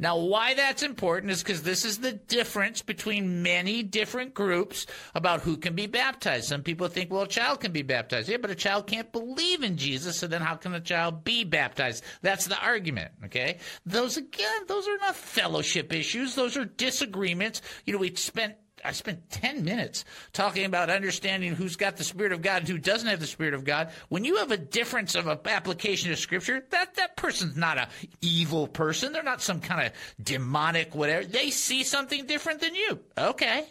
[0.00, 5.42] Now, why that's important is because this is the difference between many different groups about
[5.42, 6.46] who can be baptized.
[6.48, 8.30] Some people think, well, a child can be baptized.
[8.30, 11.44] Yeah, but a child can't believe in Jesus, so then how can a child be
[11.44, 12.02] baptized?
[12.22, 13.58] That's the argument, okay?
[13.84, 16.34] Those, again, those are not fellowship issues.
[16.34, 17.60] Those are disagreements.
[17.84, 22.32] You know, we spent I spent 10 minutes talking about understanding who's got the Spirit
[22.32, 23.90] of God and who doesn't have the Spirit of God.
[24.08, 27.88] When you have a difference of an application of Scripture, that, that person's not a
[28.20, 29.12] evil person.
[29.12, 31.24] They're not some kind of demonic whatever.
[31.24, 33.00] They see something different than you.
[33.16, 33.66] Okay.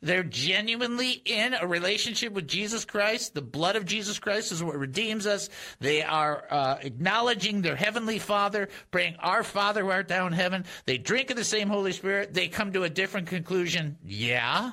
[0.00, 3.34] They're genuinely in a relationship with Jesus Christ.
[3.34, 5.48] The blood of Jesus Christ is what redeems us.
[5.80, 10.64] They are uh, acknowledging their heavenly Father, praying, Our Father who art thou in heaven.
[10.86, 12.34] They drink of the same Holy Spirit.
[12.34, 13.96] They come to a different conclusion.
[14.04, 14.72] Yeah.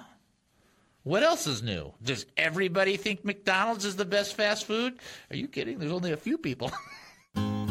[1.04, 1.94] What else is new?
[2.02, 4.98] Does everybody think McDonald's is the best fast food?
[5.30, 5.78] Are you kidding?
[5.78, 6.72] There's only a few people.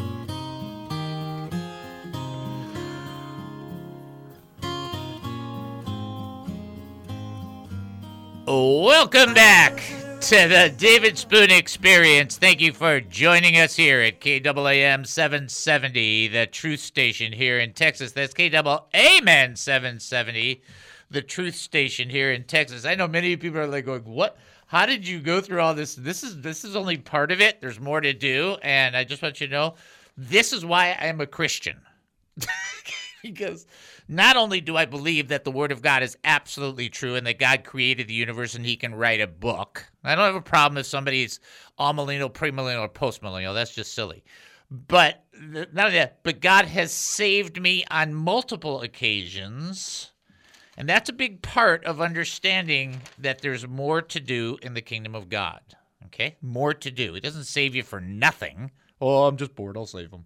[8.57, 9.83] Welcome back
[10.21, 12.37] to the David Spoon Experience.
[12.37, 18.13] Thank you for joining us here at KAAM 770, the truth station here in Texas.
[18.13, 20.61] That's KAAM 770,
[21.11, 22.85] the truth station here in Texas.
[22.85, 24.37] I know many people are like going, "What?
[24.67, 25.93] How did you go through all this?
[25.93, 27.59] This is this is only part of it.
[27.59, 29.75] There's more to do." And I just want you to know,
[30.15, 31.81] this is why I am a Christian.
[33.21, 33.65] because
[34.07, 37.39] not only do I believe that the Word of God is absolutely true and that
[37.39, 40.77] God created the universe and He can write a book, I don't have a problem
[40.77, 41.39] if somebody's
[41.77, 43.53] all amillennial, premillennial, or postmillennial.
[43.53, 44.23] That's just silly.
[44.69, 50.11] But not that, but God has saved me on multiple occasions.
[50.77, 55.15] And that's a big part of understanding that there's more to do in the kingdom
[55.15, 55.61] of God.
[56.07, 56.35] Okay?
[56.41, 57.13] More to do.
[57.13, 58.71] He doesn't save you for nothing.
[58.99, 59.77] Oh, I'm just bored.
[59.77, 60.25] I'll save him.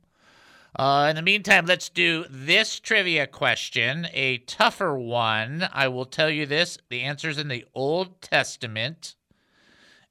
[0.76, 5.68] Uh, in the meantime, let's do this trivia question, a tougher one.
[5.74, 9.16] I will tell you this the answer is in the Old Testament,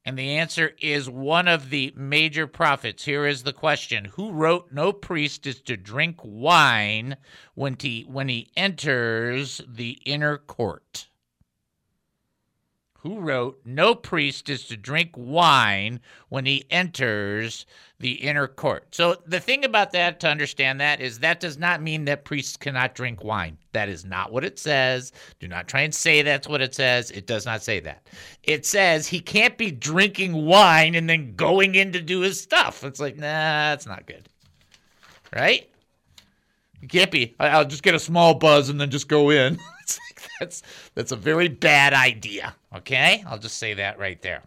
[0.05, 3.05] and the answer is one of the major prophets.
[3.05, 7.17] Here is the question Who wrote, No priest is to drink wine
[7.55, 11.08] when he, when he enters the inner court?
[13.03, 17.65] Who wrote, No priest is to drink wine when he enters
[18.01, 18.93] the inner court.
[18.93, 22.57] So the thing about that to understand that is that does not mean that priests
[22.57, 23.57] cannot drink wine.
[23.73, 25.13] That is not what it says.
[25.39, 27.13] Do not try and say that's what it says.
[27.13, 28.09] It does not say that.
[28.43, 32.83] It says he can't be drinking wine and then going in to do his stuff.
[32.83, 34.29] It's like, nah, that's not good.
[35.33, 35.71] Right?
[36.81, 37.37] You can't be.
[37.39, 39.59] I'll just get a small buzz and then just go in.
[40.41, 40.63] that's
[40.95, 42.55] that's a very bad idea.
[42.75, 44.43] Okay, I'll just say that right there.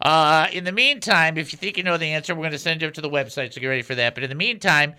[0.00, 2.82] Uh, in the meantime, if you think you know the answer, we're going to send
[2.82, 4.14] you to the website, so get ready for that.
[4.14, 4.94] But in the meantime,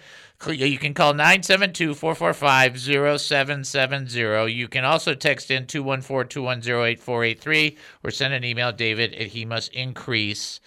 [0.47, 2.79] You can call 972 445
[3.19, 4.51] 0770.
[4.51, 9.45] You can also text in 214 210 8483 or send an email, david at he
[9.45, 10.59] must increase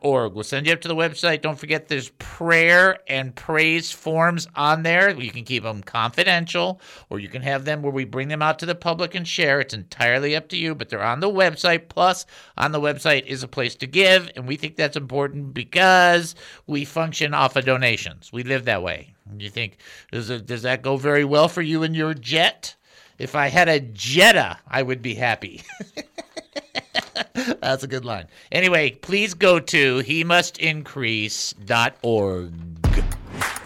[0.00, 0.34] org.
[0.34, 1.42] We'll send you up to the website.
[1.42, 5.10] Don't forget there's prayer and praise forms on there.
[5.10, 6.80] You can keep them confidential
[7.10, 9.60] or you can have them where we bring them out to the public and share.
[9.60, 11.88] It's entirely up to you, but they're on the website.
[11.88, 16.34] Plus, on the website is a place to give, and we think that's important because
[16.66, 18.32] we function off of donations.
[18.32, 19.14] We live that way.
[19.36, 19.78] You think
[20.10, 22.74] does it, does that go very well for you in your jet?
[23.18, 25.62] If I had a Jetta, I would be happy.
[27.60, 28.26] That's a good line.
[28.52, 32.52] Anyway, please go to he must increase.org.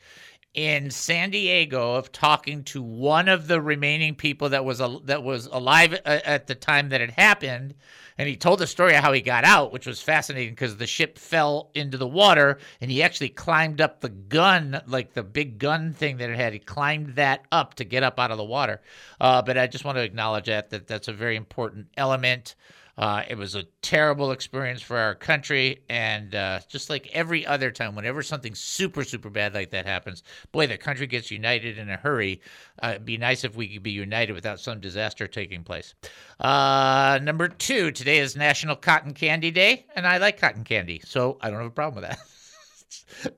[0.54, 5.46] in San Diego of talking to one of the remaining people that was that was
[5.46, 7.74] alive a- at the time that it happened
[8.20, 10.86] and he told the story of how he got out which was fascinating because the
[10.86, 15.58] ship fell into the water and he actually climbed up the gun like the big
[15.58, 16.52] gun thing that it had.
[16.52, 18.82] He climbed that up to get up out of the water.
[19.18, 22.56] Uh, but i just want to acknowledge that that that's a very important element
[22.98, 27.70] uh, it was a terrible experience for our country, and uh, just like every other
[27.70, 30.22] time, whenever something super, super bad like that happens,
[30.52, 32.40] boy, the country gets united in a hurry.
[32.82, 35.94] Uh, it'd be nice if we could be united without some disaster taking place.
[36.38, 41.38] Uh, number two, today is National Cotton Candy Day, and I like cotton candy, so
[41.40, 42.20] I don't have a problem with that.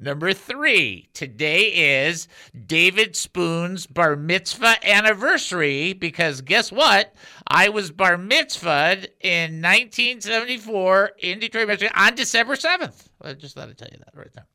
[0.01, 2.29] Number three, today is
[2.67, 7.15] David Spoon's bar mitzvah anniversary because guess what?
[7.47, 13.09] I was bar mitzvahed in 1974 in Detroit, Michigan on December 7th.
[13.21, 14.47] I just thought I'd tell you that right there.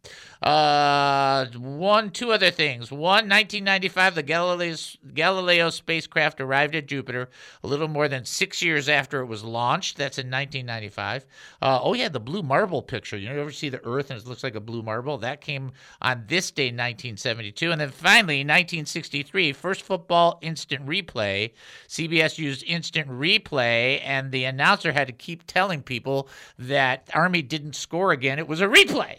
[0.42, 2.92] Uh, one, two other things.
[2.92, 4.76] One, 1995, the Galileo,
[5.14, 7.30] Galileo spacecraft arrived at Jupiter
[7.64, 9.98] a little more than six years after it was launched.
[9.98, 11.26] That's in 1995.
[11.62, 13.18] Uh, oh, yeah, the blue marble picture.
[13.18, 15.18] You ever see the Earth and it looks like a blue marble?
[15.18, 15.72] That came
[16.02, 17.72] on this day, 1972.
[17.72, 21.52] And then finally, 1963, first football instant replay.
[21.88, 26.30] CBS used instant replay, and the announcer had to keep telling people
[26.60, 28.40] that Army didn't score again.
[28.40, 29.18] It was a replay.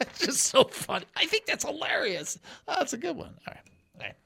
[0.00, 1.04] It's just so funny.
[1.16, 2.38] I think that's hilarious.
[2.68, 3.34] Oh, that's a good one.
[3.46, 3.64] All right.
[3.96, 4.16] All right.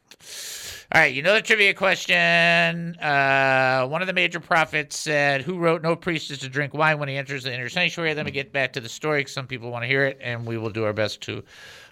[0.93, 2.95] All right, you know the trivia question.
[2.97, 6.99] Uh, one of the major prophets said, Who wrote, No priest is to drink wine
[6.99, 8.15] when he enters the inner sanctuary?
[8.15, 10.47] Let me get back to the story because some people want to hear it, and
[10.47, 11.43] we will do our best to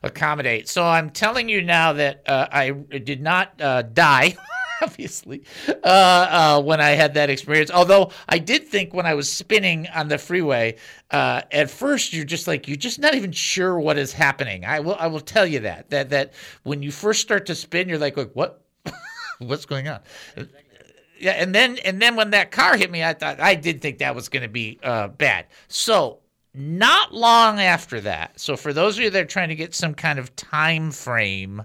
[0.02, 0.68] accommodate.
[0.68, 4.36] So I'm telling you now that uh, I did not uh, die.
[4.82, 7.70] Obviously, uh, uh, when I had that experience.
[7.70, 10.76] Although I did think when I was spinning on the freeway,
[11.10, 14.64] uh, at first you're just like you're just not even sure what is happening.
[14.64, 17.88] I will I will tell you that that that when you first start to spin,
[17.88, 18.64] you're like, like what
[19.38, 20.00] what's going on?
[21.18, 23.98] Yeah, and then and then when that car hit me, I thought I did think
[23.98, 25.46] that was going to be uh, bad.
[25.68, 26.18] So
[26.54, 28.38] not long after that.
[28.40, 31.62] So for those of you that are trying to get some kind of time frame.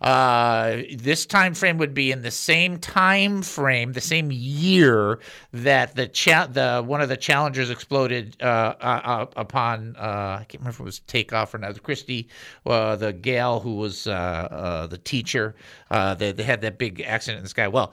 [0.00, 5.18] Uh, this time frame would be in the same time frame, the same year
[5.52, 9.94] that the cha- the one of the challengers exploded uh, uh, upon.
[9.96, 11.82] Uh, I can't remember if it was takeoff or not.
[11.82, 12.28] Christy,
[12.66, 15.54] uh, the gal who was the teacher,
[15.90, 17.68] they, they had that big accident in the sky.
[17.68, 17.92] Well,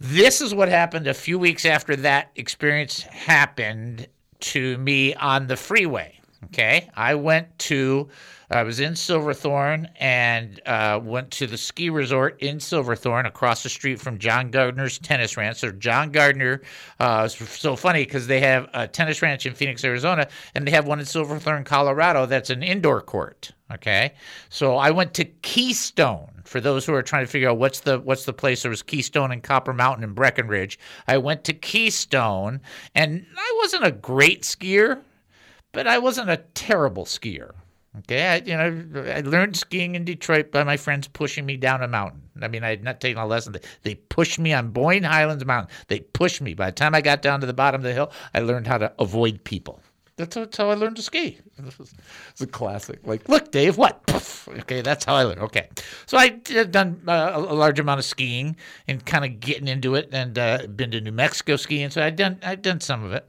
[0.00, 4.06] this is what happened a few weeks after that experience happened
[4.40, 6.20] to me on the freeway.
[6.46, 8.08] Okay, I went to,
[8.54, 13.68] I was in Silverthorne and uh, went to the ski resort in Silverthorne across the
[13.68, 15.58] street from John Gardiner's tennis ranch.
[15.58, 16.62] So John Gardiner,
[17.00, 20.86] uh, so funny because they have a tennis ranch in Phoenix, Arizona, and they have
[20.86, 22.26] one in Silverthorne, Colorado.
[22.26, 23.50] That's an indoor court.
[23.72, 24.14] Okay,
[24.50, 26.42] so I went to Keystone.
[26.44, 28.82] For those who are trying to figure out what's the what's the place, there was
[28.82, 30.78] Keystone and Copper Mountain and Breckenridge.
[31.08, 32.60] I went to Keystone,
[32.94, 35.00] and I wasn't a great skier
[35.74, 37.50] but I wasn't a terrible skier.
[37.98, 41.82] Okay, I, you know, I learned skiing in Detroit by my friends pushing me down
[41.82, 42.22] a mountain.
[42.42, 43.54] I mean, I had not taken a lesson.
[43.82, 45.74] They, pushed me on Boyne Highlands Mountain.
[45.86, 46.54] They pushed me.
[46.54, 48.78] By the time I got down to the bottom of the hill, I learned how
[48.78, 49.80] to avoid people.
[50.16, 51.38] That's, that's how I learned to ski.
[52.30, 53.00] It's a classic.
[53.04, 54.06] Like, look, Dave, what?
[54.06, 54.48] Poof.
[54.48, 55.40] Okay, that's how I learned.
[55.40, 55.68] Okay,
[56.06, 59.94] so I had done uh, a large amount of skiing and kind of getting into
[59.94, 61.90] it, and uh, been to New Mexico skiing.
[61.90, 63.28] So I'd done I'd done some of it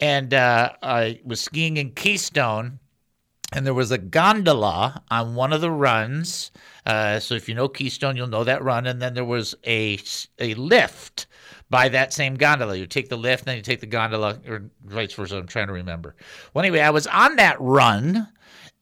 [0.00, 2.78] and uh, I was skiing in Keystone,
[3.52, 6.50] and there was a gondola on one of the runs.
[6.84, 8.86] Uh, so if you know Keystone, you'll know that run.
[8.86, 9.98] And then there was a
[10.38, 11.26] a lift
[11.70, 12.76] by that same gondola.
[12.76, 15.38] You take the lift, then you take the gondola, or vice versa.
[15.38, 16.14] I'm trying to remember.
[16.52, 18.28] Well, anyway, I was on that run.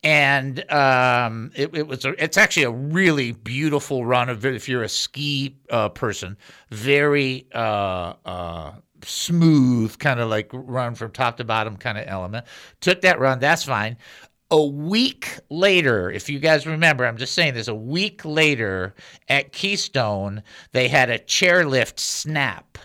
[0.03, 4.29] And um, it, it, was a, it's actually a really beautiful run.
[4.29, 6.37] If you're a ski uh, person,
[6.69, 12.45] very uh, uh, smooth, kind of like run from top to bottom kind of element.
[12.79, 13.97] Took that run, that's fine.
[14.49, 18.95] A week later, if you guys remember, I'm just saying this, a week later
[19.27, 20.41] at Keystone,
[20.71, 22.77] they had a chairlift snap,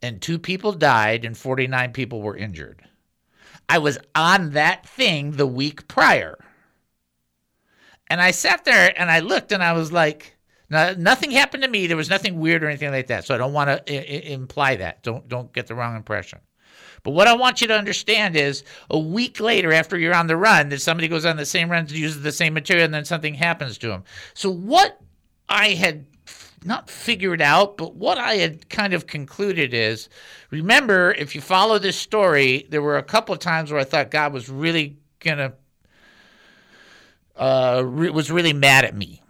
[0.00, 2.82] and two people died and 49 people were injured.
[3.68, 6.38] I was on that thing the week prior.
[8.08, 10.36] And I sat there and I looked and I was like,
[10.68, 11.88] now, nothing happened to me.
[11.88, 13.24] There was nothing weird or anything like that.
[13.24, 15.02] So I don't want to I- imply that.
[15.02, 16.38] Don't don't get the wrong impression.
[17.02, 20.36] But what I want you to understand is a week later, after you're on the
[20.36, 23.34] run, that somebody goes on the same run, uses the same material, and then something
[23.34, 24.04] happens to them.
[24.34, 25.00] So what
[25.48, 26.06] I had
[26.64, 30.08] not figured out, but what I had kind of concluded is
[30.50, 34.10] remember, if you follow this story, there were a couple of times where I thought
[34.10, 35.54] God was really gonna
[37.36, 39.22] uh, re- was really mad at me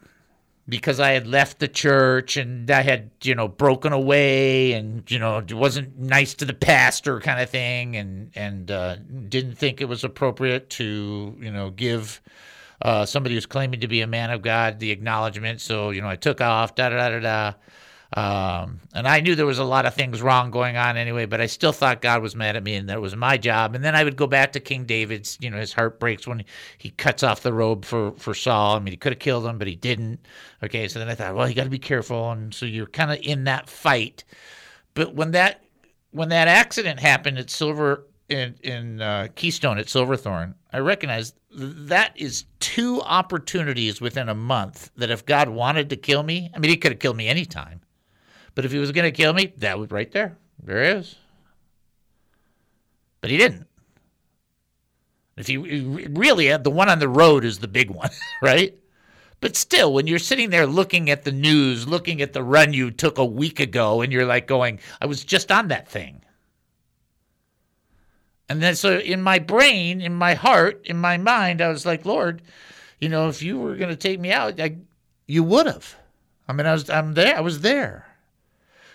[0.70, 5.18] because I had left the church and I had, you know, broken away and, you
[5.18, 8.96] know, wasn't nice to the pastor kind of thing and, and uh,
[9.28, 12.22] didn't think it was appropriate to, you know, give
[12.82, 15.60] uh, somebody who's claiming to be a man of God the acknowledgement.
[15.60, 17.52] So, you know, I took off, da da da da da.
[18.12, 21.40] Um, and I knew there was a lot of things wrong going on anyway, but
[21.40, 23.76] I still thought God was mad at me and that was my job.
[23.76, 26.44] And then I would go back to King David's, you know, his heart breaks when
[26.78, 28.74] he cuts off the robe for, for Saul.
[28.74, 30.18] I mean, he could have killed him, but he didn't.
[30.62, 30.88] Okay.
[30.88, 32.32] So then I thought, well, you got to be careful.
[32.32, 34.24] And so you're kind of in that fight.
[34.94, 35.62] But when that,
[36.10, 42.12] when that accident happened at Silver, in, in uh, Keystone at Silverthorne, I recognized that
[42.16, 46.70] is two opportunities within a month that if God wanted to kill me, I mean,
[46.70, 47.80] he could have killed me anytime.
[48.54, 50.36] But if he was going to kill me, that was right there.
[50.62, 51.16] There he is.
[53.20, 53.66] But he didn't.
[55.36, 58.10] If he really, uh, the one on the road is the big one,
[58.42, 58.76] right?
[59.40, 62.90] But still, when you're sitting there looking at the news, looking at the run you
[62.90, 66.22] took a week ago, and you're like going, I was just on that thing.
[68.50, 72.04] And then, so in my brain, in my heart, in my mind, I was like,
[72.04, 72.42] Lord,
[73.00, 74.76] you know, if you were going to take me out, I,
[75.26, 75.96] you would have.
[76.48, 77.36] I mean, I was, I'm there.
[77.36, 78.09] I was there.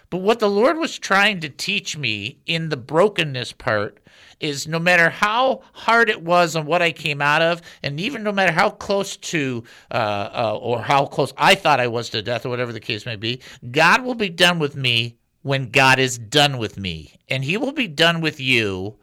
[0.09, 3.99] But what the Lord was trying to teach me in the brokenness part
[4.39, 8.23] is no matter how hard it was and what I came out of, and even
[8.23, 12.21] no matter how close to uh, uh, or how close I thought I was to
[12.21, 13.41] death or whatever the case may be,
[13.71, 17.13] God will be done with me when God is done with me.
[17.29, 18.97] And He will be done with you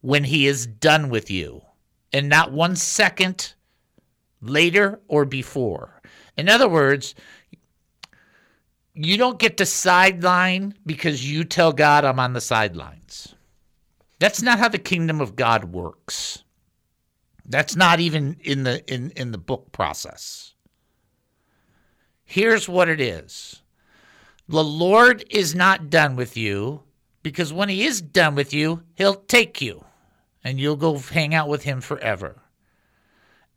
[0.00, 1.62] when He is done with you,
[2.12, 3.54] and not one second
[4.40, 6.00] later or before.
[6.36, 7.14] In other words,
[8.98, 13.34] you don't get to sideline because you tell God I'm on the sidelines.
[14.18, 16.42] That's not how the kingdom of God works.
[17.44, 20.54] That's not even in the in, in the book process.
[22.24, 23.62] Here's what it is.
[24.48, 26.82] The Lord is not done with you
[27.22, 29.84] because when he is done with you, he'll take you
[30.42, 32.42] and you'll go hang out with him forever.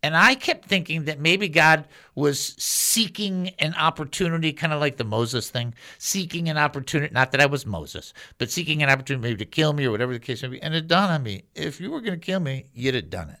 [0.02, 1.86] And I kept thinking that maybe God
[2.16, 7.14] was seeking an opportunity, kind of like the Moses thing, seeking an opportunity.
[7.14, 10.12] Not that I was Moses, but seeking an opportunity maybe to kill me or whatever
[10.12, 10.62] the case may be.
[10.62, 13.30] And it dawned on me if you were going to kill me, you'd have done
[13.30, 13.38] it.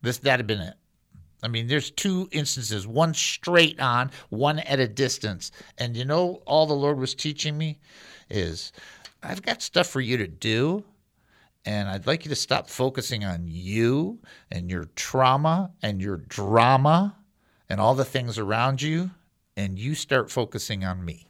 [0.00, 0.74] This that had been it.
[1.42, 5.52] I mean, there's two instances, one straight on, one at a distance.
[5.76, 7.78] And you know, all the Lord was teaching me
[8.30, 8.72] is
[9.22, 10.84] I've got stuff for you to do
[11.64, 14.18] And I'd like you to stop focusing on you
[14.50, 17.16] and your trauma and your drama
[17.68, 19.10] and all the things around you,
[19.56, 21.28] and you start focusing on me.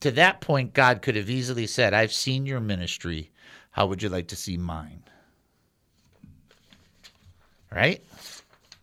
[0.00, 3.30] To that point, God could have easily said, I've seen your ministry.
[3.72, 5.02] How would you like to see mine?
[7.72, 8.02] Right?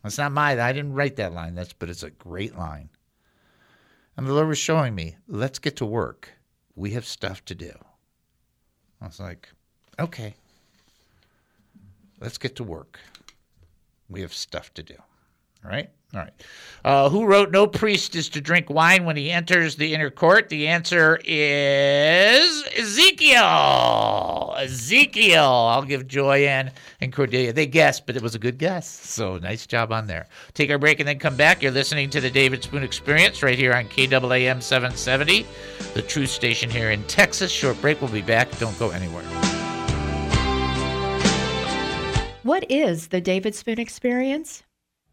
[0.03, 2.89] That's not my, I didn't write that line, That's but it's a great line.
[4.17, 6.29] And the Lord was showing me, let's get to work.
[6.75, 7.71] We have stuff to do.
[9.01, 9.49] I was like,
[9.99, 10.35] okay,
[12.19, 12.99] let's get to work.
[14.09, 14.95] We have stuff to do.
[15.63, 15.89] All right?
[16.13, 16.33] All right.
[16.85, 20.49] Uh, who wrote No priest is to drink wine when he enters the inner court?
[20.49, 24.55] The answer is Ezekiel.
[24.57, 25.43] Ezekiel.
[25.43, 27.51] I'll give Joyanne and Cordelia.
[27.53, 28.87] They guessed, but it was a good guess.
[28.87, 30.27] So nice job on there.
[30.53, 31.63] Take our break and then come back.
[31.63, 35.45] You're listening to the David Spoon Experience right here on KAAM 770,
[35.95, 37.51] the truth station here in Texas.
[37.51, 37.99] Short break.
[37.99, 38.55] We'll be back.
[38.59, 39.23] Don't go anywhere.
[42.43, 44.61] What is the David Spoon Experience?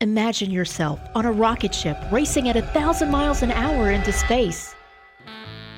[0.03, 4.75] Imagine yourself on a rocket ship racing at a thousand miles an hour into space.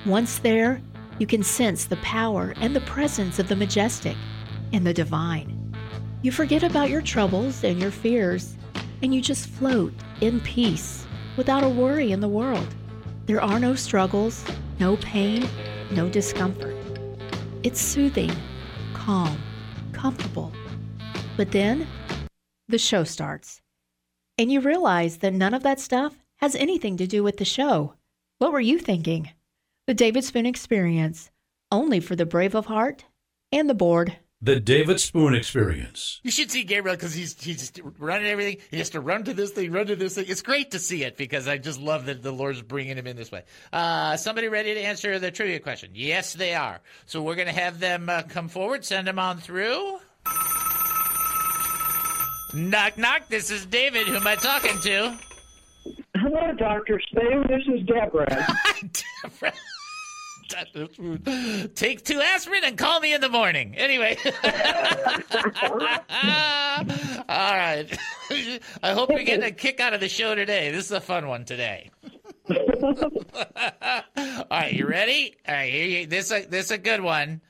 [0.03, 0.81] Once there,
[1.19, 4.17] you can sense the power and the presence of the majestic
[4.73, 5.75] and the divine.
[6.23, 8.55] You forget about your troubles and your fears,
[9.03, 11.05] and you just float in peace
[11.37, 12.73] without a worry in the world.
[13.27, 14.43] There are no struggles,
[14.79, 15.47] no pain,
[15.91, 16.75] no discomfort.
[17.61, 18.31] It's soothing,
[18.91, 19.39] calm,
[19.91, 20.51] comfortable.
[21.37, 21.87] But then
[22.67, 23.61] the show starts.
[24.37, 27.93] And you realize that none of that stuff has anything to do with the show.
[28.37, 29.31] What were you thinking?
[29.87, 31.31] The David Spoon Experience,
[31.71, 33.05] only for the brave of heart
[33.51, 34.17] and the bored.
[34.41, 36.19] The David Spoon Experience.
[36.21, 38.57] You should see Gabriel because he's he's just running everything.
[38.69, 40.25] He has to run to this thing, run to this thing.
[40.27, 43.15] It's great to see it because I just love that the Lord's bringing him in
[43.15, 43.43] this way.
[43.71, 45.91] Uh, somebody ready to answer the trivia question?
[45.93, 46.81] Yes, they are.
[47.05, 48.83] So we're going to have them uh, come forward.
[48.83, 49.99] Send them on through.
[52.55, 53.27] Knock, knock.
[53.27, 54.07] This is David.
[54.07, 55.17] Who am I talking to?
[56.15, 57.01] Hello, Dr.
[57.07, 57.45] Spoon.
[57.49, 58.25] This is Deborah.
[59.43, 59.51] Deborah.
[61.75, 63.75] Take two aspirin and call me in the morning.
[63.75, 64.17] Anyway.
[67.27, 67.87] All right.
[68.81, 70.71] I hope you're getting a kick out of the show today.
[70.71, 71.91] This is a fun one today.
[72.49, 72.55] All
[74.49, 75.35] right, you ready?
[75.45, 77.41] All right, here you, this a, this a good one.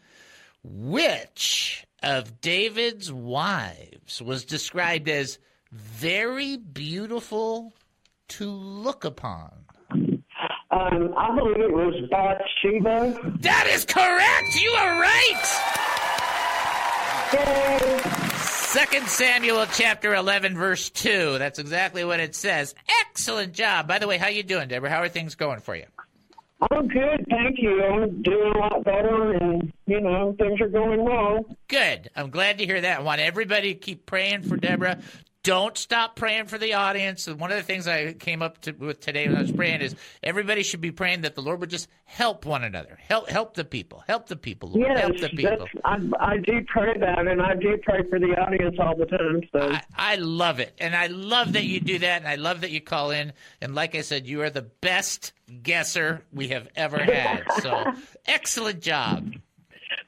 [0.63, 5.39] Which of David's wives was described as
[5.71, 7.73] very beautiful
[8.29, 9.51] to look upon?
[10.71, 13.37] Um, I believe it was Bathsheba.
[13.39, 14.61] That is correct.
[14.61, 15.41] You are right.
[18.75, 21.37] Second Samuel chapter 11 verse 2.
[21.39, 22.75] That's exactly what it says.
[23.07, 23.87] Excellent job.
[23.87, 24.89] By the way, how are you doing, Deborah?
[24.89, 25.85] How are things going for you?
[26.71, 27.83] I'm good, thank you.
[27.83, 31.45] I'm doing a lot better, and you know things are going well.
[31.67, 32.09] Good.
[32.15, 32.99] I'm glad to hear that.
[32.99, 34.99] I want everybody to keep praying for Deborah.
[35.45, 37.27] Don't stop praying for the audience.
[37.27, 39.95] One of the things I came up to, with today when I was praying is
[40.23, 43.63] everybody should be praying that the Lord would just help one another, help help the
[43.63, 45.67] people, help the people, Lord, yes, help the people.
[45.83, 49.41] I, I do pray that, and I do pray for the audience all the time.
[49.51, 52.61] So I, I love it, and I love that you do that, and I love
[52.61, 53.31] that you call in.
[53.61, 55.31] And like I said, you are the best
[55.61, 57.43] guesser we have ever had.
[57.61, 57.83] So
[58.25, 59.35] excellent job.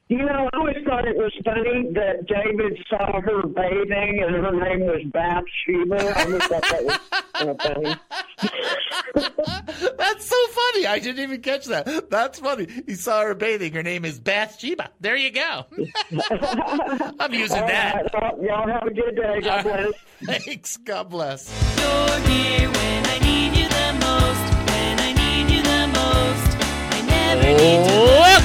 [0.09, 4.51] You know, I always thought it was funny that David saw her bathing and her
[4.53, 5.97] name was Bathsheba.
[6.17, 6.99] I always thought that was
[7.33, 7.95] kind of funny.
[9.97, 10.87] That's so funny.
[10.87, 12.09] I didn't even catch that.
[12.09, 12.67] That's funny.
[12.85, 13.73] He saw her bathing.
[13.73, 14.91] Her name is Bathsheba.
[15.01, 15.65] There you go.
[17.19, 18.09] I'm using All that.
[18.13, 19.41] right, well, y'all have a good day.
[19.41, 19.93] God bless.
[20.45, 20.77] Thanks.
[20.77, 21.49] God bless.
[21.77, 24.53] You're here when I need you the most.
[24.71, 26.57] When I need you the most.
[26.93, 27.97] I never need to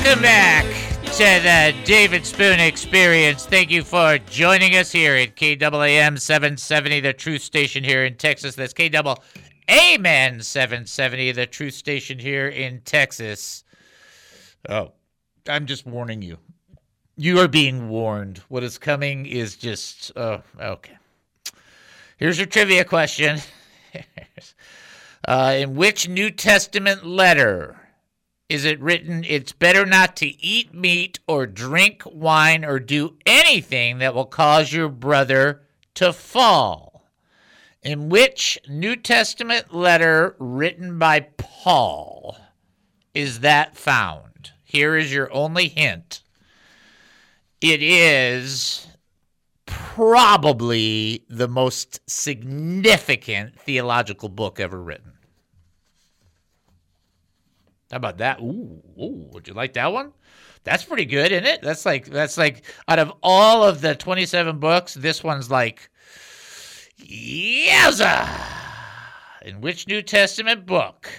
[0.02, 0.81] Welcome back
[1.12, 3.44] to the David Spoon Experience.
[3.44, 8.54] Thank you for joining us here at KAAM 770, the truth station here in Texas.
[8.54, 13.64] That's KAAM 770, the truth station here in Texas.
[14.70, 14.92] Oh,
[15.46, 16.38] I'm just warning you.
[17.18, 18.38] You are being warned.
[18.48, 20.96] What is coming is just, oh, okay.
[22.16, 23.38] Here's your trivia question.
[25.28, 27.81] uh, in which New Testament letter
[28.52, 33.96] is it written, it's better not to eat meat or drink wine or do anything
[33.96, 35.62] that will cause your brother
[35.94, 37.08] to fall?
[37.82, 42.36] In which New Testament letter written by Paul
[43.14, 44.50] is that found?
[44.62, 46.22] Here is your only hint.
[47.62, 48.86] It is
[49.64, 55.11] probably the most significant theological book ever written.
[57.92, 58.40] How about that?
[58.40, 60.12] Ooh, ooh, would you like that one?
[60.64, 61.60] That's pretty good, isn't it?
[61.60, 65.90] That's like that's like out of all of the 27 books, this one's like
[66.98, 68.26] Yowza!
[69.42, 71.10] In which New Testament book,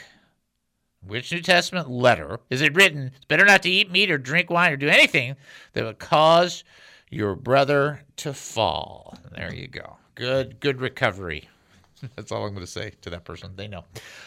[1.05, 3.11] which New Testament letter is it written?
[3.15, 5.35] It's better not to eat meat or drink wine or do anything
[5.73, 6.63] that would cause
[7.11, 9.15] your brother to fall.
[9.35, 9.97] There you go.
[10.15, 11.49] Good, good recovery.
[12.15, 13.51] That's all I'm going to say to that person.
[13.55, 13.85] They know.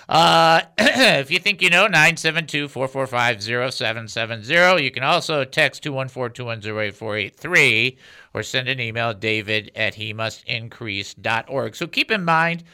[0.08, 4.82] Uh, if you think you know, 972 445 0770.
[4.82, 7.98] You can also text 214 210 8483
[8.34, 11.74] or send an email, david at he must increase.org.
[11.74, 12.64] So keep in mind,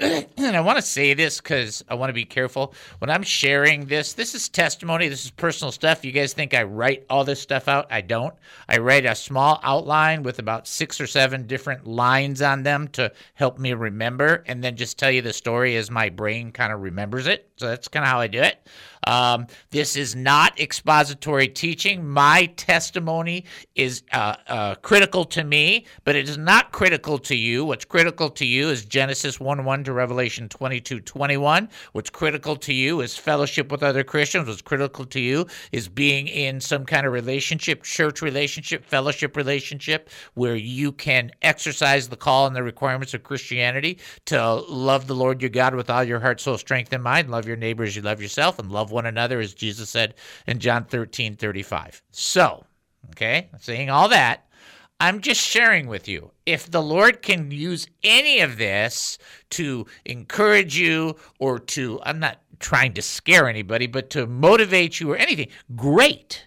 [0.38, 2.72] and I want to say this because I want to be careful.
[3.00, 6.06] When I'm sharing this, this is testimony, this is personal stuff.
[6.06, 7.86] You guys think I write all this stuff out?
[7.90, 8.34] I don't.
[8.66, 13.12] I write a small outline with about six or seven different lines on them to
[13.34, 16.80] help me remember, and then just tell you the story as my brain kind of
[16.80, 17.50] remembers it.
[17.56, 18.66] So that's kind of how I do it.
[19.06, 22.08] Um, this is not expository teaching.
[22.08, 23.44] My testimony
[23.74, 27.64] is uh, uh, critical to me, but it is not critical to you.
[27.64, 31.68] What's critical to you is Genesis 1 1 to Revelation 22 21.
[31.92, 34.48] What's critical to you is fellowship with other Christians.
[34.48, 40.10] What's critical to you is being in some kind of relationship, church relationship, fellowship relationship,
[40.34, 45.40] where you can exercise the call and the requirements of Christianity to love the Lord
[45.40, 48.20] your God with all your heart, soul, strength, and mind, love your neighbors, you love
[48.20, 50.14] yourself, and love one another, as Jesus said
[50.46, 52.02] in John 13 35.
[52.10, 52.64] So,
[53.10, 54.46] okay, saying all that,
[55.00, 56.30] I'm just sharing with you.
[56.44, 59.16] If the Lord can use any of this
[59.50, 65.10] to encourage you or to, I'm not trying to scare anybody, but to motivate you
[65.12, 66.46] or anything, great.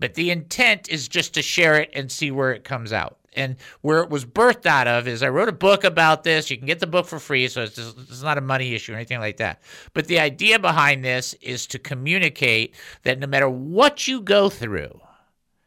[0.00, 3.18] But the intent is just to share it and see where it comes out.
[3.36, 6.50] And where it was birthed out of is I wrote a book about this.
[6.50, 8.92] You can get the book for free, so it's, just, it's not a money issue
[8.92, 9.62] or anything like that.
[9.92, 15.00] But the idea behind this is to communicate that no matter what you go through,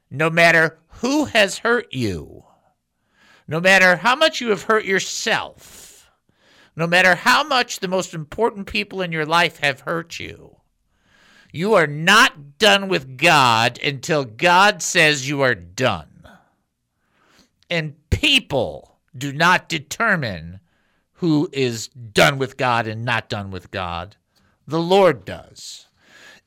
[0.10, 2.44] no matter who has hurt you,
[3.48, 6.10] no matter how much you have hurt yourself,
[6.76, 10.56] no matter how much the most important people in your life have hurt you,
[11.52, 16.09] you are not done with God until God says you are done.
[17.70, 20.60] And people do not determine
[21.14, 24.16] who is done with God and not done with God.
[24.66, 25.88] The Lord does.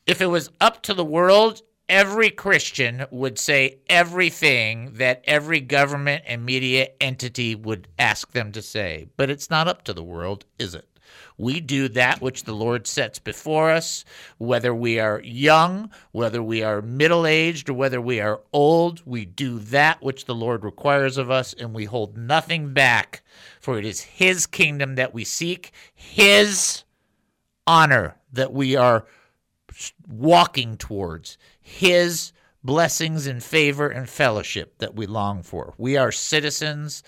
[0.07, 6.25] If it was up to the world, every Christian would say everything that every government
[6.27, 9.09] and media entity would ask them to say.
[9.17, 10.89] But it's not up to the world, is it?
[11.37, 14.05] We do that which the Lord sets before us,
[14.39, 19.03] whether we are young, whether we are middle aged, or whether we are old.
[19.05, 23.23] We do that which the Lord requires of us, and we hold nothing back,
[23.61, 26.85] for it is His kingdom that we seek, His
[27.67, 29.07] honor that we are
[30.09, 32.33] walking towards, His
[32.65, 35.75] blessings and favor and fellowship that we long for.
[35.79, 37.03] We are citizens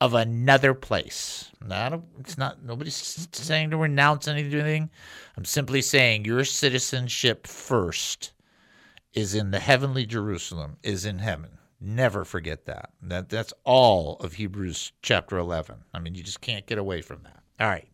[0.00, 1.50] of another place.
[1.64, 4.90] Not a, it's not nobody's saying to renounce anything.
[5.36, 8.32] I'm simply saying your citizenship first
[9.12, 11.58] is in the heavenly Jerusalem, is in heaven.
[11.80, 12.90] Never forget that.
[13.02, 15.76] That that's all of Hebrews chapter 11.
[15.92, 17.42] I mean, you just can't get away from that.
[17.58, 17.88] All right.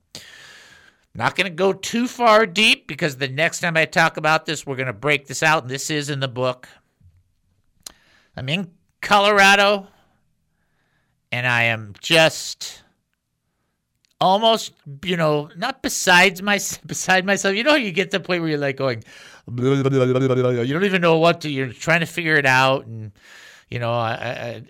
[1.14, 4.66] Not going to go too far deep because the next time I talk about this,
[4.66, 6.68] we're going to break this out, and this is in the book.
[8.36, 9.86] I'm in Colorado,
[11.32, 12.82] and I am just
[14.20, 14.72] almost,
[15.04, 17.54] you know, not besides my beside myself.
[17.54, 19.04] You know, you get to the point where you're like going,
[20.62, 21.50] you don't even know what to.
[21.50, 23.12] You're trying to figure it out, and
[23.68, 24.62] you know, I,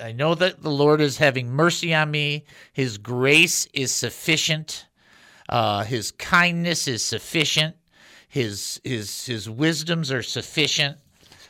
[0.00, 2.44] I I know that the Lord is having mercy on me.
[2.72, 4.86] His grace is sufficient.
[5.48, 7.76] Uh, his kindness is sufficient.
[8.28, 10.98] His his his wisdoms are sufficient.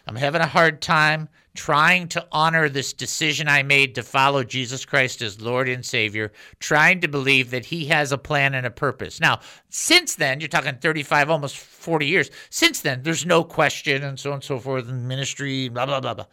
[0.06, 4.84] I'm having a hard time trying to honor this decision I made to follow Jesus
[4.84, 8.70] Christ as Lord and Savior, trying to believe that He has a plan and a
[8.70, 9.20] purpose.
[9.20, 9.40] Now,
[9.70, 12.30] since then, you're talking 35, almost 40 years.
[12.50, 16.00] Since then, there's no question, and so on and so forth, in ministry, blah, blah,
[16.00, 16.26] blah, blah.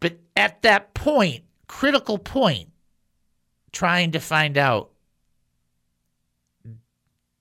[0.00, 2.68] But at that point, critical point,
[3.72, 4.90] trying to find out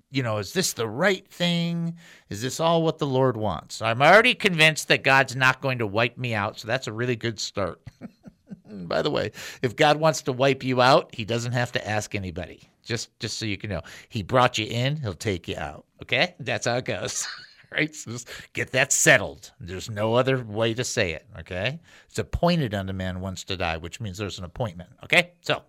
[0.10, 1.96] you know, is this the right thing?
[2.30, 3.82] Is this all what the Lord wants?
[3.82, 7.16] I'm already convinced that God's not going to wipe me out, so that's a really
[7.16, 7.82] good start.
[8.70, 9.32] By the way,
[9.62, 12.70] if God wants to wipe you out, he doesn't have to ask anybody.
[12.84, 13.82] Just just so you can know.
[14.08, 15.86] He brought you in, he'll take you out.
[16.02, 16.36] Okay?
[16.40, 17.28] That's how it goes.
[17.72, 17.94] right?
[17.94, 19.52] So just get that settled.
[19.60, 21.80] There's no other way to say it, okay?
[22.08, 24.90] It's appointed unto man once to die, which means there's an appointment.
[25.04, 25.32] Okay?
[25.42, 25.64] So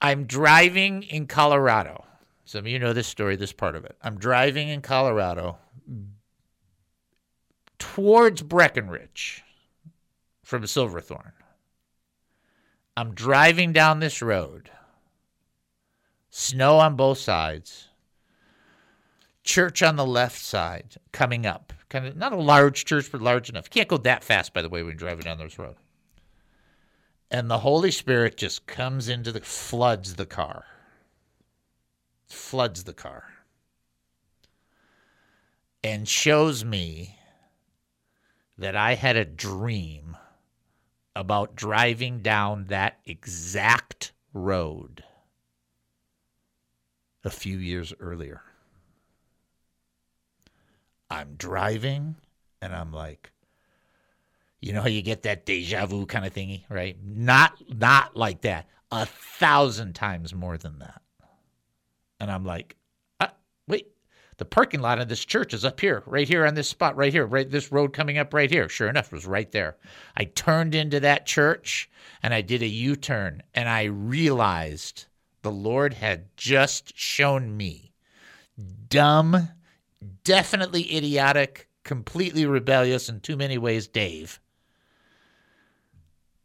[0.00, 2.04] I'm driving in Colorado.
[2.44, 3.96] Some of you know this story, this part of it.
[4.02, 5.58] I'm driving in Colorado,
[7.78, 9.44] towards Breckenridge
[10.42, 11.32] from Silverthorne.
[12.96, 14.70] I'm driving down this road,
[16.30, 17.88] snow on both sides,
[19.44, 21.72] church on the left side coming up.
[21.88, 23.70] Kind of not a large church, but large enough.
[23.70, 25.76] Can't go that fast, by the way, when you're driving down this road.
[27.30, 30.64] And the Holy Spirit just comes into the floods the car.
[32.28, 33.24] Floods the car.
[35.84, 37.18] And shows me
[38.56, 40.16] that I had a dream
[41.14, 45.04] about driving down that exact road
[47.24, 48.42] a few years earlier.
[51.10, 52.16] I'm driving
[52.60, 53.32] and I'm like,
[54.60, 56.96] you know how you get that deja vu kind of thingy, right?
[57.04, 58.68] Not not like that.
[58.90, 61.02] A thousand times more than that.
[62.20, 62.76] And I'm like,
[63.20, 63.28] uh,
[63.68, 63.88] wait,
[64.38, 67.12] the parking lot of this church is up here, right here on this spot, right
[67.12, 68.68] here, right this road coming up right here.
[68.68, 69.76] Sure enough, it was right there.
[70.16, 71.90] I turned into that church
[72.22, 75.06] and I did a U-turn and I realized
[75.42, 77.92] the Lord had just shown me
[78.88, 79.48] dumb,
[80.24, 84.40] definitely idiotic, completely rebellious in too many ways, Dave,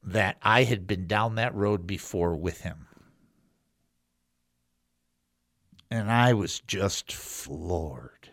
[0.04, 2.88] that I had been down that road before with him.
[5.90, 8.30] And I was just floored.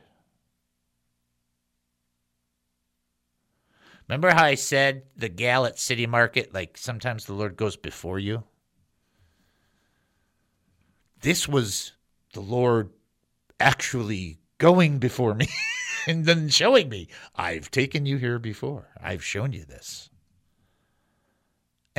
[4.08, 8.18] Remember how I said the gal at City Market, like sometimes the Lord goes before
[8.18, 8.42] you?
[11.20, 11.92] This was
[12.32, 12.90] the Lord
[13.60, 15.48] actually going before me
[16.08, 18.88] and then showing me, I've taken you here before.
[19.00, 20.10] I've shown you this.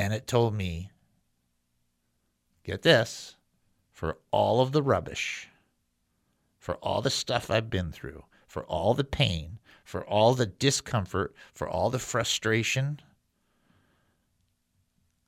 [0.02, 0.90] And it told me,
[2.64, 3.36] get this,
[3.92, 5.48] for all of the rubbish,
[6.58, 11.36] for all the stuff I've been through, for all the pain, for all the discomfort,
[11.54, 13.00] for all the frustration,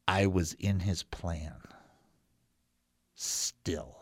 [0.08, 1.62] I was in his plan.
[3.14, 3.98] Still.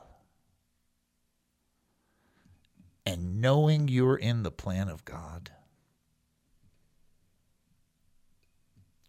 [3.05, 5.51] And knowing you're in the plan of God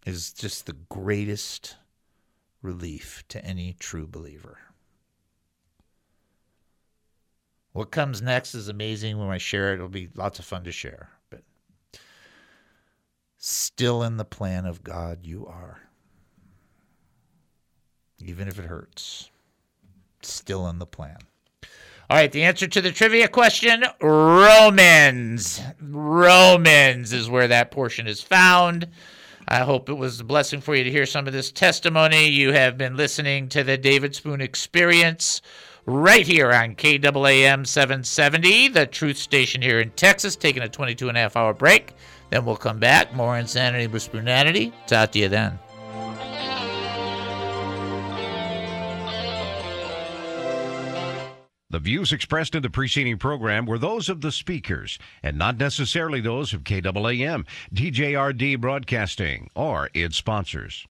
[0.05, 1.77] is just the greatest
[2.61, 4.57] relief to any true believer.
[7.73, 9.17] What comes next is amazing.
[9.17, 11.09] When I share it, it'll be lots of fun to share.
[11.29, 11.41] But
[13.37, 15.81] still in the plan of God, you are.
[18.19, 19.31] Even if it hurts,
[20.21, 21.17] still in the plan.
[22.09, 25.61] All right, the answer to the trivia question Romans.
[25.81, 28.87] Romans is where that portion is found.
[29.47, 32.27] I hope it was a blessing for you to hear some of this testimony.
[32.27, 35.41] You have been listening to the David Spoon Experience
[35.85, 41.17] right here on KAAM 770, the truth station here in Texas, taking a 22 and
[41.17, 41.93] a half hour break.
[42.29, 43.13] Then we'll come back.
[43.13, 44.73] More insanity with spoonanity.
[44.87, 45.59] Talk to you then.
[51.73, 56.21] The views expressed in the preceding program were those of the speakers and not necessarily
[56.21, 60.81] those of KAAM, DJRD Broadcasting, or its sponsors.